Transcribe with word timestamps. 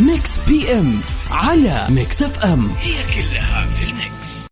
Mix 0.00 0.30
PM 0.48 1.00
على 1.30 1.86
Mix 1.88 2.22
FM 2.22 2.68
هي 2.80 2.94
كلها 3.14 3.66
في 3.66 3.84
ال 3.84 3.96
mix. 3.96 4.46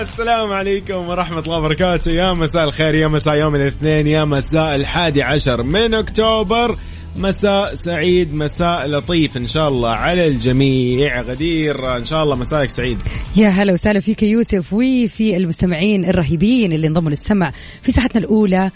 السلام 0.00 0.52
عليكم 0.52 1.08
ورحمة 1.08 1.38
الله 1.38 1.58
وبركاته. 1.58 2.10
يا 2.10 2.32
مساء 2.32 2.64
الخير 2.64 2.94
يا 2.94 3.08
مساء 3.08 3.34
يوم 3.34 3.54
الاثنين 3.54 4.06
يا 4.06 4.24
مساء 4.24 4.76
الحادي 4.76 5.22
عشر 5.22 5.62
من 5.62 5.94
أكتوبر. 5.94 6.76
مساء 7.18 7.74
سعيد 7.74 8.34
مساء 8.34 8.86
لطيف 8.86 9.36
إن 9.36 9.46
شاء 9.46 9.68
الله 9.68 9.90
على 9.90 10.26
الجميع. 10.26 11.20
غدير 11.20 11.96
إن 11.96 12.04
شاء 12.04 12.24
الله 12.24 12.36
مساءك 12.36 12.70
سعيد. 12.70 12.98
يا 13.36 13.48
هلا 13.48 13.72
وسهلا 13.72 14.00
فيك 14.00 14.22
يوسف. 14.22 14.72
وفي 14.72 15.36
المستمعين 15.36 16.04
الرهيبين 16.04 16.72
اللي 16.72 16.86
انضموا 16.86 17.10
للسمع 17.10 17.52
في 17.82 17.92
ساعتنا 17.92 18.20
الأولى 18.20 18.70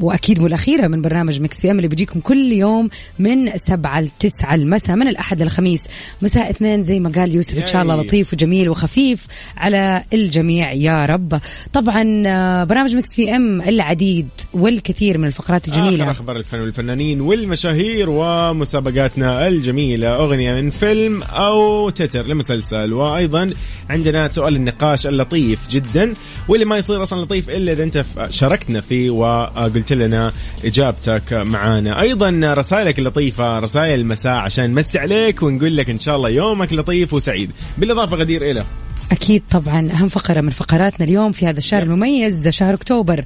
وأكيد 0.00 0.40
مو 0.40 0.46
الاخيره 0.46 0.86
من 0.86 1.02
برنامج 1.02 1.40
Mix 1.40 1.60
PM 1.60 1.76
اللي 1.76 1.88
بيجيكم 1.88 2.20
كل 2.20 2.52
يوم 2.52 2.88
من 3.18 3.56
سبعة 3.56 4.00
لتسعة 4.00 4.54
المساء 4.54 4.96
من 4.96 5.08
الأحد 5.08 5.42
للخميس. 5.42 5.88
مساء 6.22 6.50
اثنين 6.50 6.84
زي 6.84 7.00
ما 7.00 7.08
قال 7.10 7.34
يوسف 7.34 7.58
إن 7.58 7.66
شاء 7.66 7.82
الله 7.82 8.02
لطيف 8.02 8.32
وجميل 8.32 8.68
وخفيف 8.68 9.26
على 9.56 10.04
الجميع 10.12 10.72
يا 10.72 11.06
رب. 11.06 11.40
طبعا 11.72 12.22
آه، 12.26 12.64
برنامج 12.64 12.96
Mix 12.96 13.14
PM 13.14 13.62
العديد 13.62 14.28
والكثير 14.54 15.18
من 15.18 15.24
الفقرات 15.24 15.68
الجميلة. 15.68 16.04
آخر 16.04 16.10
أخبار 16.10 16.36
الفن 16.36 16.60
والفنانين 16.60 17.20
والمشاهير 17.20 18.06
ومسابقاتنا 18.10 19.48
الجميلة. 19.48 20.16
أغنية 20.16 20.54
من 20.54 20.70
فيلم 20.70 21.22
أو 21.22 21.90
تتر 21.90 22.26
لمسلسل. 22.26 22.92
وأيضا 22.92 23.50
عندنا 23.90 24.28
سؤال 24.28 24.56
النقاش 24.56 25.06
اللطيف 25.06 25.68
جدا 25.70 26.14
واللي 26.48 26.64
ما 26.64 26.76
يصير 26.76 27.02
أصلا 27.02 27.22
لطيف 27.22 27.50
إلا 27.50 27.72
إذا 27.72 27.84
أنت 27.84 28.04
شاركتنا 28.30 28.80
فيه 28.80 29.10
وقلت 29.10 29.81
قلت 29.82 29.92
لنا 29.92 30.32
إجابتك 30.64 31.32
معانا. 31.32 32.00
أيضا 32.00 32.54
رسائلك 32.54 32.98
اللطيفة 32.98 33.58
رسائل 33.58 34.00
المساء 34.00 34.34
عشان 34.34 34.70
نمسي 34.70 34.98
عليك 34.98 35.42
ونقول 35.42 35.76
لك 35.76 35.90
إن 35.90 35.98
شاء 35.98 36.16
الله 36.16 36.28
يومك 36.28 36.72
لطيف 36.72 37.14
وسعيد. 37.14 37.50
بالإضافة 37.78 38.16
غدير 38.16 38.50
إلى. 38.50 38.64
أكيد 39.12 39.42
طبعا 39.50 39.90
أهم 39.92 40.08
فقرة 40.08 40.40
من 40.40 40.50
فقراتنا 40.50 41.06
اليوم 41.06 41.32
في 41.32 41.46
هذا 41.46 41.58
الشهر 41.58 41.82
المميز 41.82 42.48
شهر 42.48 42.74
أكتوبر. 42.74 43.24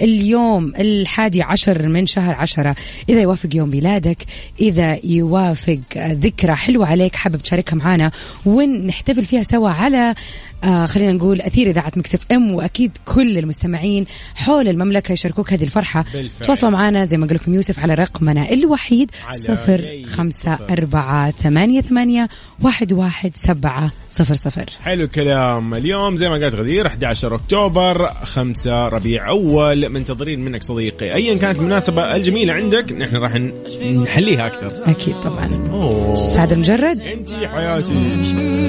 اليوم 0.00 0.72
الحادي 0.78 1.42
عشر 1.42 1.88
من 1.88 2.06
شهر 2.06 2.34
عشرة. 2.34 2.76
إذا 3.08 3.20
يوافق 3.20 3.48
يوم 3.54 3.68
ميلادك 3.68 4.18
إذا 4.60 4.98
يوافق 5.04 5.80
ذكرى 5.96 6.54
حلوة 6.54 6.86
عليك 6.86 7.16
حابب 7.16 7.42
تشاركها 7.42 7.76
معنا 7.76 8.10
ونحتفل 8.46 9.26
فيها 9.26 9.42
سوا 9.42 9.70
على 9.70 10.14
آه 10.64 10.86
خلينا 10.86 11.12
نقول 11.12 11.40
أثير 11.40 11.70
إذاعة 11.70 11.92
مكسف 11.96 12.20
أم 12.32 12.54
وأكيد 12.54 12.98
كل 13.04 13.38
المستمعين 13.38 14.06
حول 14.34 14.68
المملكة 14.68 15.12
يشاركوك 15.12 15.52
هذه 15.52 15.62
الفرحة. 15.62 16.04
بالفعل. 16.14 16.46
تواصلوا 16.46 16.72
معنا 16.72 17.04
زي 17.04 17.16
ما 17.16 17.26
قال 17.26 17.36
لكم 17.36 17.54
يوسف 17.54 17.78
على 17.78 17.94
رقمنا 17.94 18.52
الوحيد 18.52 19.10
صفر 19.36 20.04
خمسة 20.06 20.58
أربعة 20.70 21.30
ثمانية 21.30 21.80
ثمانية 21.80 22.28
واحد 22.62 22.92
واحد 22.92 23.36
سبعة 23.36 23.92
صفر 24.10 24.34
صفر. 24.34 24.64
حلو 24.84 25.04
الكلام. 25.04 25.74
اليوم 25.74 26.16
زي 26.16 26.28
ما 26.28 26.34
قالت 26.34 26.54
غدير 26.54 26.86
11 26.86 27.34
أكتوبر 27.34 28.08
5 28.08 28.88
ربيع 28.88 29.28
أول. 29.28 29.88
منتظرين 29.88 30.40
منك 30.40 30.62
صديقي. 30.62 31.14
أيا 31.14 31.38
كانت 31.38 31.58
المناسبة 31.58 32.16
الجميلة 32.16 32.52
عندك 32.52 32.92
نحن 32.92 33.16
راح 33.16 33.34
نحليها 33.82 34.46
أكثر. 34.46 34.90
أكيد 34.90 35.20
طبعا. 35.20 35.68
أوه. 35.70 36.14
سعد 36.14 36.52
المجرد. 36.52 37.00
أنت 37.00 37.34
حياتي. 37.34 38.24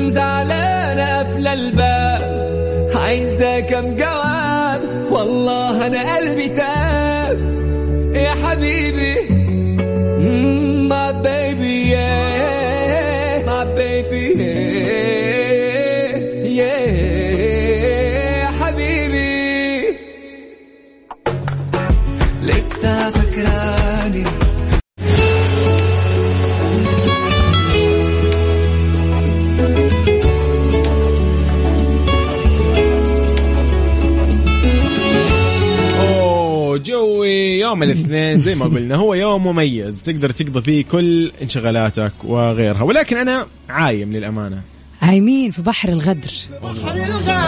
زعلانة 0.08 1.20
قفل 1.20 1.48
الباب 1.80 2.89
عايزة 2.95 3.59
كم 3.59 3.95
جواب؟ 3.95 4.81
والله 5.11 5.88
أنا 5.88 6.16
قلبي 6.16 6.47
تاب. 6.47 7.39
يا 8.16 8.29
حبيبي 8.29 9.16
ما 10.89 11.12
بيبي 11.12 11.89
يا 11.91 12.09
حبيبي. 18.59 19.39
لسه 22.44 23.09
فاكراني 23.12 23.78
يوم 37.69 37.84
الاثنين 37.84 38.40
زي 38.40 38.56
ما 38.56 38.66
قلنا 38.66 38.96
هو 38.96 39.13
يوم 39.13 39.47
مميز. 39.47 40.02
تقدر 40.02 40.30
تقضي 40.30 40.62
فيه 40.62 40.84
كل 40.84 41.31
انشغالاتك 41.41 42.12
وغيرها. 42.24 42.81
ولكن 42.81 43.18
أنا 43.18 43.47
عايم 43.69 44.13
للأمانة. 44.13 44.62
عايمين 45.02 45.52
في 45.52 45.62
بحر 45.62 45.90
الغدر. 45.90 46.31
بحر 46.63 46.96
الغدر 46.96 47.40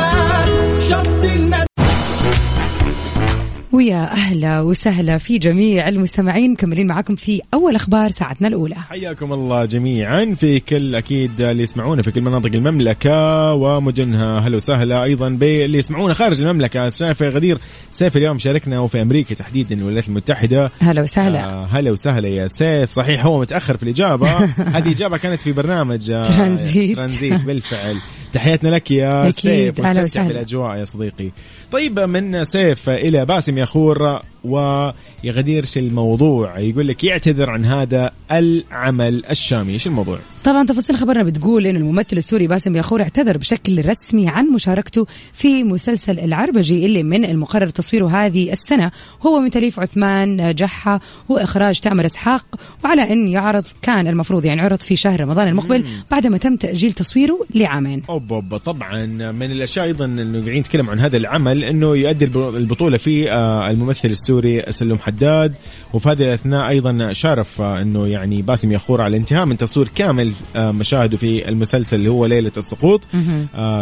ويا 3.74 4.12
أهلا 4.12 4.62
وسهلا 4.62 5.18
في 5.18 5.38
جميع 5.38 5.88
المستمعين 5.88 6.52
مكملين 6.52 6.88
معاكم 6.88 7.16
في 7.16 7.42
أول 7.54 7.76
أخبار 7.76 8.10
ساعتنا 8.10 8.48
الأولى. 8.48 8.76
حياكم 8.76 9.34
الله 9.34 9.66
جميعا 9.66 10.36
في 10.36 10.60
كل 10.60 10.96
أكيد 10.96 11.42
اللي 11.42 11.64
يسمعونا 11.64 12.02
في 12.02 12.12
كل 12.12 12.22
مناطق 12.22 12.52
المملكة 12.56 13.54
ومدنها. 13.54 14.40
هلا 14.40 14.58
وسهلا 14.58 15.04
أيضا 15.04 15.30
باللي 15.30 15.78
يسمعونا 15.78 16.14
خارج 16.14 16.42
المملكة. 16.42 16.90
شايف 16.90 17.24
غدير 17.24 17.58
سيف 17.92 18.18
اليوم 18.18 18.40
شاركنا 18.40 18.80
وفي 18.80 19.02
أمريكا 19.02 19.36
تحديدا 19.36 19.76
الولايات 19.76 20.08
المتحدة. 20.08 20.72
هلا 20.82 21.02
وسهلا. 21.02 21.46
آه 21.46 21.66
هلا 21.66 21.92
وسهلا 21.92 22.28
يا 22.28 22.48
سيف. 22.48 22.90
صحيح 22.90 23.26
هو 23.26 23.40
متأخر 23.40 23.78
في 23.78 23.84
الإجابة. 23.84 24.30
هذه 24.78 24.92
إجابة 24.92 25.18
كانت 25.18 25.42
في 25.42 25.52
برنامج 25.52 26.12
آه 26.12 26.36
ترانزيت. 26.36 26.96
ترانزيت 26.96 27.46
بالفعل. 27.46 27.96
تحياتنا 28.34 28.70
لك 28.70 28.92
يا 28.92 29.30
سيف 29.30 29.80
واستمتع 29.80 30.28
بالأجواء 30.28 30.78
يا 30.78 30.86
صديقي. 30.86 31.32
طيب 31.72 32.00
من 32.00 32.44
سيف 32.44 32.90
إلى 32.90 33.26
باسم 33.26 33.58
يخور 33.58 34.22
ويغديرش 34.44 35.78
الموضوع. 35.78 36.60
يقول 36.60 36.88
لك 36.88 37.04
يعتذر 37.04 37.50
عن 37.50 37.66
هذا 37.66 38.12
العمل 38.32 39.26
الشامي. 39.26 39.74
إيش 39.74 39.88
الموضوع؟ 39.88 40.20
طبعا 40.44 40.66
تفاصيل 40.66 40.96
خبرنا 40.96 41.24
بتقول 41.24 41.66
ان 41.66 41.76
الممثل 41.76 42.18
السوري 42.18 42.48
باسم 42.48 42.76
ياخور 42.76 43.02
اعتذر 43.02 43.38
بشكل 43.38 43.86
رسمي 43.90 44.28
عن 44.28 44.46
مشاركته 44.46 45.08
في 45.34 45.64
مسلسل 45.64 46.20
العربجي 46.20 46.86
اللي 46.86 47.04
من 47.04 47.26
المقرر 47.26 47.70
تصويره 47.70 48.08
هذه 48.08 48.52
السنة. 48.52 48.92
هو 49.22 49.40
من 49.40 49.50
تأليف 49.50 49.80
عثمان 49.80 50.56
جحا 50.56 51.00
وإخراج 51.30 51.80
تامر 51.80 52.06
إسحاق. 52.06 52.46
وعلى 52.84 53.02
أن 53.02 53.28
يعرض 53.28 53.64
كان 53.82 54.08
المفروض 54.08 54.46
يعني 54.46 54.62
عرض 54.62 54.80
في 54.80 54.96
شهر 54.96 55.22
رمضان 55.22 55.48
المقبل 55.48 55.86
بعدما 56.12 56.38
تم 56.38 56.56
تأجيل 56.56 56.92
تصويره 56.94 57.40
لعامين. 57.56 58.04
أوب 58.10 58.34
أوب 58.34 58.58
طبعا 58.58 59.06
من 59.32 59.52
الأشياء 59.52 59.86
أيضا 59.86 60.06
إنه 60.06 60.40
قاعدين 60.40 60.60
نتكلم 60.60 60.90
عن 60.90 61.00
هذا 61.00 61.18
العمل 61.18 61.64
إنه 61.64 61.98
يؤدي 61.98 62.26
البطولة 62.36 62.98
في 62.98 63.34
الممثل 63.72 64.10
السوري. 64.10 64.31
سلم 64.70 64.98
حداد. 64.98 65.54
وفي 65.94 66.10
هذه 66.10 66.24
الأثناء 66.24 66.70
أيضا 66.70 67.14
شارف 67.14 67.62
إنه 67.62 68.08
يعني 68.08 68.42
باسم 68.42 68.72
يخور 68.72 69.02
على 69.02 69.10
الانتهاء 69.12 69.46
من 69.46 69.58
تصوير 69.58 69.88
كامل 69.96 70.32
مشاهده 70.56 71.18
في 71.18 71.50
المسلسل 71.50 71.98
اللي 71.98 72.10
هو 72.10 72.26
ليلة 72.26 72.52
السقوط 72.58 73.02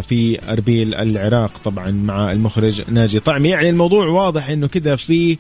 في 0.01 0.39
أربيل 0.49 0.95
العراق 0.95 1.51
طبعا 1.65 1.91
مع 1.91 2.31
المخرج 2.31 2.81
ناجي 2.91 3.19
طعمي. 3.19 3.49
يعني 3.49 3.69
الموضوع 3.69 4.07
واضح 4.07 4.49
إنه 4.49 4.67
كذا 4.67 4.95
في 4.95 5.37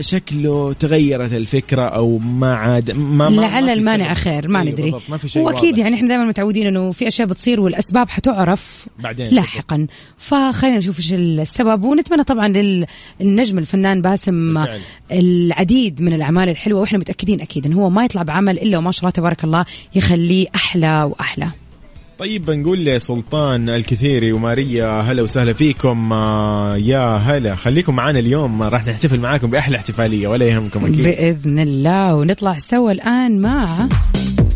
شكله 0.00 0.72
تغيرت 0.72 1.32
الفكرة 1.32 1.82
أو 1.82 2.18
ما 2.18 2.54
عاد 2.54 2.90
ما, 2.90 3.28
ما 3.28 3.40
لعل 3.40 3.68
المانع 3.68 4.14
خير 4.14 4.48
ما 4.48 4.60
أيوة 4.60 4.72
ندري. 4.72 4.94
ما 5.08 5.16
في 5.16 5.28
شيء 5.28 5.42
وأكيد 5.42 5.78
يعني 5.78 5.94
إحنا 5.94 6.08
دائما 6.08 6.24
متعودين 6.24 6.66
إنه 6.66 6.90
في 6.90 7.08
أشياء 7.08 7.28
بتصير 7.28 7.60
والأسباب 7.60 8.08
حتعرف 8.08 8.86
بعدين. 8.98 9.34
لاحقا. 9.34 9.86
فخلينا 10.18 10.78
نشوف 10.78 10.98
إيش 10.98 11.12
السبب 11.12 11.84
ونتمنى 11.84 12.24
طبعا 12.24 12.48
للنجم 13.20 13.58
الفنان 13.58 14.02
باسم 14.02 14.54
بالفعل. 14.54 14.80
العديد 15.12 16.02
من 16.02 16.12
الأعمال 16.12 16.48
الحلوة 16.48 16.80
وإحنا 16.80 16.98
متأكدين 16.98 17.40
أكيد 17.40 17.66
انه 17.66 17.76
هو 17.76 17.90
ما 17.90 18.04
يطلع 18.04 18.22
بعمل 18.22 18.58
إلا 18.58 18.78
وما 18.78 18.90
شاء 18.90 19.00
الله 19.00 19.10
تبارك 19.10 19.44
الله 19.44 19.64
يخليه 19.94 20.46
أحلى 20.54 21.02
وأحلى. 21.02 21.48
طيب 22.18 22.44
بنقول 22.44 22.84
لسلطان 22.84 23.68
الكثيري 23.68 24.32
وماريا 24.32 25.00
هلا 25.00 25.22
وسهلا 25.22 25.52
فيكم. 25.52 26.12
آه، 26.12 26.76
يا 26.76 27.16
هلا 27.16 27.54
خليكم 27.54 27.96
معنا 27.96 28.18
اليوم. 28.18 28.62
راح 28.62 28.86
نحتفل 28.86 29.20
معاكم 29.20 29.50
بأحلى 29.50 29.76
احتفالية 29.76 30.28
ولا 30.28 30.46
يهمكم 30.46 30.84
أكيد. 30.84 31.02
بإذن 31.02 31.58
الله 31.58 32.14
ونطلع 32.14 32.58
سوا 32.58 32.92
الآن 32.92 33.40
مع 33.40 33.88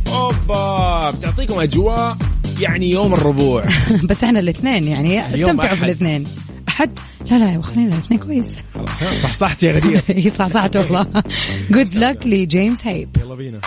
أوبا 0.09 1.11
بتعطيكم 1.11 1.61
أجواء 1.61 2.17
يعني 2.61 2.91
يوم 2.91 3.13
الربوع. 3.13 3.65
بس 4.11 4.25
إحنا 4.25 4.39
الاثنين 4.39 4.85
يعني 4.89 5.27
استمتعوا 5.27 5.77
في 5.77 5.85
الاثنين 5.85 6.25
أحد؟ 6.69 6.99
لا 7.31 7.37
لا 7.39 7.63
خلينا 7.63 7.95
الاثنين 7.95 8.21
كويس. 8.21 8.49
صح 9.23 9.33
صحت 9.33 9.63
يا 9.63 9.73
غدير. 9.73 10.03
صح 10.39 10.47
صحت 10.47 10.77
والله 10.77 11.07
جود 11.71 11.95
لك 11.95 12.27
لجيمس 12.27 12.87
هيب. 12.87 13.09
يلا 13.21 13.35
بينا. 13.35 13.61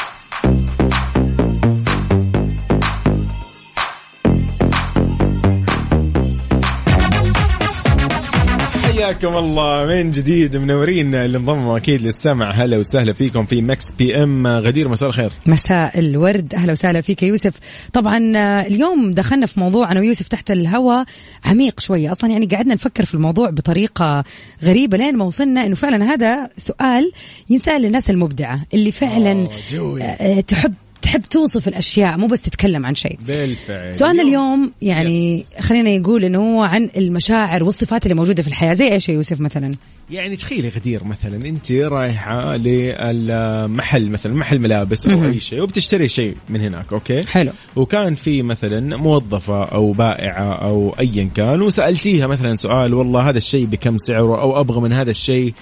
حياكم 9.00 9.38
الله. 9.38 9.86
من 9.86 10.12
جديد؟ 10.12 10.58
منورين 10.58 11.16
اللي 11.16 11.38
انضموا 11.38 11.78
أكيد 11.78 12.02
للسمع. 12.02 12.52
هلا 12.52 12.78
وسهلا 12.78 13.14
فيكم 13.14 13.46
في 13.46 13.62
Mix 13.62 13.92
PM 13.92 14.48
غدير 14.48 14.88
مساء 14.88 15.10
الخير. 15.10 15.32
مساء 15.46 16.00
الورد. 16.00 16.54
أهلا 16.56 16.72
وسهلا 16.72 17.02
فيك 17.02 17.24
يوسف. 17.24 17.54
طبعا 17.94 18.38
آه، 18.38 18.62
اليوم 18.62 19.14
دخلنا 19.14 19.46
في 19.46 19.60
موضوع 19.60 19.92
أنا 19.92 20.00
ويوسف 20.00 20.28
تحت 20.28 20.52
الهواء 20.52 21.06
عميق 21.46 21.80
شوية. 21.80 22.12
أصلا 22.12 22.30
يعني 22.30 22.46
قعدنا 22.46 22.74
نفكر 22.74 23.06
في 23.06 23.14
الموضوع 23.14 23.50
بطريقة 23.50 24.24
غريبة 24.64 24.98
لين 24.98 25.18
ما 25.18 25.26
وصلنا 25.26 25.66
إنه 25.66 25.76
فعلا 25.76 26.14
هذا 26.14 26.50
سؤال 26.58 27.12
ينسأل 27.50 27.82
للناس 27.82 28.10
المبدعة 28.10 28.66
اللي 28.74 28.92
فعلا 28.92 29.50
جوي. 29.72 30.04
آه، 30.04 30.42
تحب 30.42 30.74
تحب 31.10 31.22
توصف 31.22 31.68
الأشياء 31.68 32.18
مو 32.18 32.28
بس 32.28 32.42
تتكلم 32.42 32.86
عن 32.86 32.96
شيء. 32.96 33.18
بالفعل. 33.28 33.96
سؤالنا 33.96 34.24
اليوم 34.24 34.72
يعني 34.82 35.40
بس. 35.40 35.56
خلينا 35.60 35.90
نقول 35.90 36.24
إنه 36.24 36.40
هو 36.40 36.64
عن 36.64 36.90
المشاعر 36.98 37.64
والصفات 37.64 38.04
اللي 38.04 38.16
موجودة 38.16 38.44
في 38.44 38.48
الحياة 38.50 38.74
زي 38.74 38.92
إيش 38.92 39.10
يا 39.10 39.14
يوسف 39.14 39.42
مثلا؟ 39.42 39.72
يعني 40.12 40.36
تخيلي 40.36 40.70
غدير 40.70 41.04
مثلا 41.04 41.50
أنت 41.50 41.72
رايحة 41.72 42.58
للمحل 42.58 44.10
مثلا 44.10 44.34
محل 44.34 44.60
ملابس 44.60 45.08
أو 45.08 45.26
أي 45.26 45.40
شيء 45.40 45.62
وبتشتري 45.62 46.08
شيء 46.08 46.36
من 46.50 46.62
هناك 46.62 46.94
okay؟ 46.94 47.26
حلو. 47.26 47.52
وكان 47.76 48.16
في 48.16 48.42
مثلا 48.42 48.98
موظفة 48.98 49.64
أو 49.64 49.92
بائعة 49.92 50.54
أو 50.54 50.96
أيا 51.00 51.30
كان 51.36 51.62
وسألتيها 51.62 52.28
مثلا 52.28 52.56
سؤال 52.56 52.94
والله 52.94 53.30
هذا 53.30 53.38
الشيء 53.38 53.66
بكم 53.66 53.98
سعره؟ 53.98 54.42
أو 54.42 54.60
أبغى 54.60 54.82
من 54.82 54.94
هذا 54.94 55.12
الشيء؟ 55.12 55.54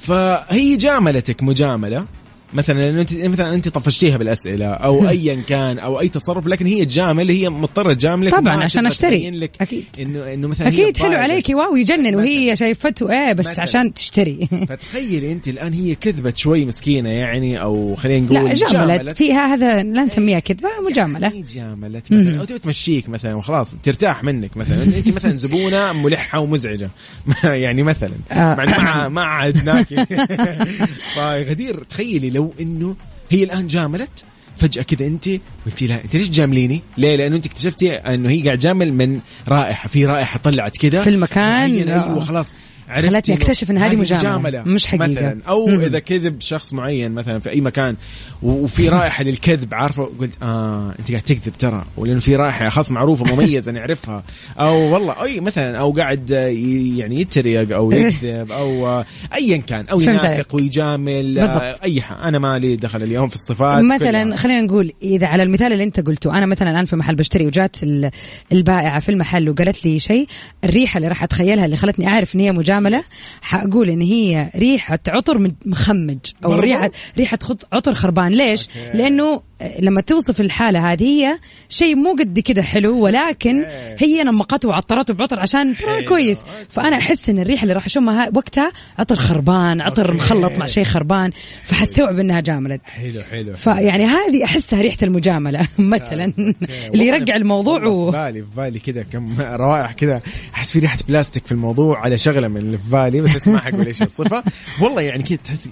فهي 0.00 0.76
جاملتك 0.76 1.42
مجاملة 1.42 2.06
مثلا 2.54 2.78
لأنه 2.78 3.00
انت 3.00 3.12
مثلا 3.14 3.54
أنت 3.54 3.68
طفشتيها 3.68 4.16
بالأسئلة 4.16 4.66
أو 4.66 5.08
ايا 5.08 5.42
كان 5.48 5.78
أو 5.78 6.00
أي 6.00 6.08
تصرف 6.08 6.46
لكن 6.46 6.66
هي 6.66 6.84
تجامل 6.84 7.30
هي 7.30 7.48
مضطرة 7.50 7.92
تجاملك 7.94 8.32
طبعاً، 8.32 8.64
عشان. 8.64 8.88
تبين 8.88 9.34
لك 9.34 9.50
أكيد. 9.60 9.84
انه 10.00 10.34
إنه 10.34 10.48
مثلا 10.48 10.68
أكيد 10.68 10.96
حلو. 10.96 11.16
عليكي 11.16 11.54
واو 11.54 11.76
يجنن. 11.76 12.14
وهي 12.14 12.56
شايفته 12.56 13.10
إيه 13.10 13.32
بس 13.32 13.46
مثلاً. 13.46 13.62
عشان 13.62 13.94
تشتري. 13.94 14.48
فتخيلي 14.68 15.32
أنت 15.32 15.48
الآن 15.48 15.72
هي 15.72 15.94
كذبت 15.94 16.36
شوي 16.38 16.64
مسكينة 16.64 17.08
يعني 17.08 17.62
أو 17.62 17.94
خلينا 17.94 18.26
نقول 18.26 18.44
لا 18.48 18.54
جاملت 18.54 19.16
فيها 19.16 19.54
هذا 19.54 19.82
لا 19.82 20.04
نسميها 20.04 20.38
كذبة 20.38 20.68
مجاملة. 20.90 21.28
هي 21.28 21.42
جاملت 21.42 22.12
مثلا 22.12 22.38
أو 22.40 22.44
تبي 22.44 22.58
تمشيك 22.58 23.08
مثلا 23.08 23.34
وخلاص 23.34 23.74
ترتاح 23.82 24.24
منك 24.24 24.56
مثلا. 24.56 24.82
أنت 24.84 25.10
مثلا 25.12 25.38
زبونة 25.38 25.92
ملحة 25.92 26.38
ومزعجة. 26.40 26.90
يعني 27.44 27.82
مثلا. 27.82 28.12
آه. 28.32 28.54
مع 28.54 29.08
ما 29.08 29.22
عادناكي 29.22 30.06
فغدير 31.16 31.82
تخيلي 31.88 32.30
لو 32.30 32.41
إنه 32.60 32.96
هي 33.30 33.44
الآن 33.44 33.66
جاملت 33.66 34.24
فجأة 34.58 34.82
كذا 34.82 35.06
أنت 35.06 35.28
قلتي 35.66 35.86
لها 35.86 36.00
أنت 36.04 36.16
ليش 36.16 36.28
تجامليني؟ 36.28 36.80
ليه؟ 36.98 37.16
لأنه 37.16 37.36
أنت 37.36 37.46
اكتشفتي 37.46 37.92
أنه 37.92 38.28
هي 38.28 38.42
قاعد 38.42 38.58
تجامل 38.58 38.92
من 38.92 39.20
رائحة 39.48 39.88
في 39.88 40.06
رائحة 40.06 40.38
طلعت 40.38 40.76
كذا 40.76 41.02
في 41.02 41.10
المكان. 41.10 41.88
أيوه 41.88 42.20
خلاص 42.20 42.48
خلتني 43.00 43.34
إنه 43.34 43.42
أكتشف 43.44 43.70
إن 43.70 43.78
هذه 43.78 43.96
مجاملة، 43.96 44.62
مش 44.62 44.86
حقيقة. 44.86 45.06
مثلا 45.06 45.38
أو 45.48 45.66
مم. 45.66 45.80
إذا 45.80 45.98
كذب 45.98 46.40
شخص 46.40 46.72
معين 46.74 47.12
مثلا 47.12 47.38
في 47.38 47.50
أي 47.50 47.60
مكان 47.60 47.96
وفي 48.42 48.88
رائحة 48.88 49.24
للكذب 49.24 49.74
عارفة 49.74 50.10
قلت 50.20 50.30
آه 50.42 50.94
أنت 50.98 51.10
قاعد 51.10 51.22
تكذب 51.22 51.52
ترى 51.58 51.84
ولأنه 51.96 52.20
في 52.20 52.36
رائحة 52.36 52.68
خاص 52.68 52.90
معروفة 52.90 53.34
مميزة 53.34 53.72
نعرفها 53.72 54.22
أو 54.58 54.92
والله 54.94 55.24
أي 55.24 55.40
مثلا 55.40 55.78
أو 55.78 55.90
قاعد 55.90 56.32
آه، 56.32 56.46
يعني 56.96 57.20
يتريق 57.20 57.76
أو 57.76 57.92
يكذب 57.92 58.52
أو 58.52 58.86
آه، 58.86 59.04
ايا 59.34 59.56
كان 59.56 59.86
أو. 59.86 60.00
ينافق 60.00 60.54
ويجامل 60.54 61.38
آه، 61.38 61.46
بالضبط. 61.46 61.82
أي 61.82 62.00
حاجة 62.02 62.28
أنا 62.28 62.38
مالي 62.38 62.76
دخل 62.76 63.02
اليوم 63.02 63.28
في 63.28 63.34
الصفات 63.34 63.84
مثلا. 63.84 64.36
خلينا 64.36 64.60
نقول 64.60 64.92
إذا 65.02 65.26
على 65.26 65.42
المثال 65.42 65.72
اللي 65.72 65.84
أنت 65.84 66.00
قلته 66.00 66.38
أنا 66.38 66.46
مثلا 66.46 66.70
الآن 66.70 66.84
في 66.84 66.96
محل 66.96 67.14
بشتري 67.14 67.46
وجات 67.46 67.82
ال- 67.82 68.10
البائعة 68.52 69.00
في 69.00 69.08
المحل 69.08 69.48
وقالت 69.50 69.84
لي 69.84 69.98
شيء 69.98 70.26
الريحة 70.64 70.96
اللي 70.98 71.08
راح 71.08 71.22
أتخيلها 71.22 71.64
اللي 71.64 71.76
خلتني 71.76 72.08
أعرف 72.08 72.34
إن 72.34 72.40
هي 72.40 72.52
مجاملة 72.52 72.81
حأقول 73.42 73.88
إن 73.88 74.00
هي 74.00 74.50
ريحة 74.56 74.98
عطر 75.08 75.50
مخمج 75.66 76.18
أو؟ 76.44 76.52
ريحه 76.54 76.90
ريحة 77.18 77.38
عطر 77.72 77.94
خربان 77.94 78.32
ليش 78.32 78.68
أوكي. 78.68 78.98
لأنه 78.98 79.42
لما 79.80 80.00
توصف 80.00 80.40
الحالة 80.40 80.92
هذه 80.92 81.02
هي 81.04 81.38
شيء 81.68 81.96
مو 81.96 82.12
قد 82.18 82.38
كده 82.38 82.62
حلو 82.62 82.98
ولكن 82.98 83.64
هي 83.98 84.22
نمقته 84.24 84.68
وعطرته 84.68 85.14
بعطر 85.14 85.40
عشان 85.40 85.74
كويس. 86.08 86.38
فأنا 86.68 86.96
أحس 86.96 87.30
إن 87.30 87.38
الريحة 87.38 87.62
اللي 87.62 87.74
راح 87.74 87.86
اشمها 87.86 88.30
وقتها 88.34 88.72
عطر 88.98 89.16
خربان 89.16 89.80
عطر. 89.80 90.14
مخلط 90.14 90.52
مع 90.52 90.66
شيء 90.66 90.84
خربان 90.84 91.30
فحستوعب 91.62 92.18
إنها 92.18 92.40
جاملت. 92.40 92.80
حلو 92.90 93.20
حلو. 93.20 93.54
فيعني 93.54 94.04
هذه 94.04 94.44
أحسها 94.44 94.80
ريحة 94.82 94.98
المجاملة 95.02 95.68
مثلا. 95.78 96.32
اللي 96.94 97.06
يرجع 97.06 97.36
الموضوع 97.36 97.84
و... 97.86 98.10
في 98.10 98.18
بالي 98.18 98.40
في 98.42 98.48
بالي 98.56 98.78
كذا 98.78 99.02
كم 99.02 99.34
روائح 99.40 99.92
كذا 99.92 100.22
أحس 100.54 100.72
في 100.72 100.78
ريحة 100.78 100.98
بلاستيك 101.08 101.46
في 101.46 101.52
الموضوع 101.52 101.98
على 101.98 102.18
شغلة 102.18 102.48
من 102.48 102.56
اللي 102.56 102.78
في 102.78 102.90
بالي 102.90 103.20
بس 103.20 103.34
بس 103.34 103.48
ما 103.48 103.58
حقول 103.58 103.86
إيش 103.86 104.02
الصفة. 104.02 104.42
والله 104.82 105.02
يعني 105.02 105.22
كذا 105.22 105.38
تحسي 105.44 105.70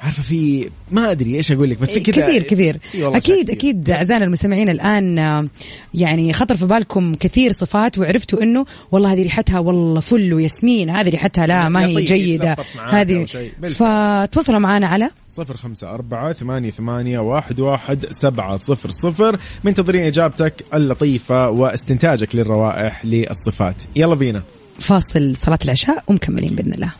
عارفة 0.00 0.22
في 0.22 0.70
ما 0.90 1.10
أدري 1.10 1.36
إيش 1.36 1.52
أقول 1.52 1.70
لك 1.70 1.78
بس 1.78 1.90
في 1.90 2.00
كذا 2.00 2.26
كثير 2.26 2.42
كثير. 2.42 2.78
أكيد. 2.94 3.50
أكيد 3.50 3.90
أعزائنا 3.90 4.24
المستمعين 4.24 4.68
الآن 4.68 5.18
آه، 5.18 5.48
يعني 5.94 6.32
خطر 6.32 6.56
في 6.56 6.66
بالكم 6.66 7.14
كثير 7.14 7.52
صفات 7.52 7.98
وعرفتوا 7.98 8.42
إنه 8.42 8.64
والله 8.92 9.12
هذه 9.12 9.22
ريحتها 9.22 9.58
والله 9.58 10.00
فل 10.00 10.34
وياسمين 10.34 10.90
هذه 10.90 11.08
ريحتها 11.08 11.46
لا 11.46 11.68
ما 11.68 11.86
هي 11.86 11.92
يطيب 11.92 12.06
جيدة. 12.06 12.56
هذه. 12.90 13.26
فتواصلوا 13.62 14.58
معنا 14.58 14.86
على 14.86 15.10
صفر 15.28 15.56
خمسة 15.56 15.94
أربعة 15.94 16.32
ثمانية 16.32 16.70
ثمانية 16.70 17.18
واحد 17.18 17.60
واحد 17.60 18.06
سبعة 18.10 18.56
صفر 18.56 18.90
صفر 18.90 19.38
منتظرين 19.64 20.02
إجابتك 20.02 20.64
اللطيفة 20.74 21.50
واستنتاجك 21.50 22.34
للروائح 22.34 23.04
للصفات. 23.04 23.82
يلا 23.96 24.14
بينا. 24.14 24.42
فاصل 24.80 25.36
صلاة 25.36 25.58
العشاء 25.64 26.04
ومكملين 26.06 26.54
بإذن 26.54 26.72
الله. 26.72 26.92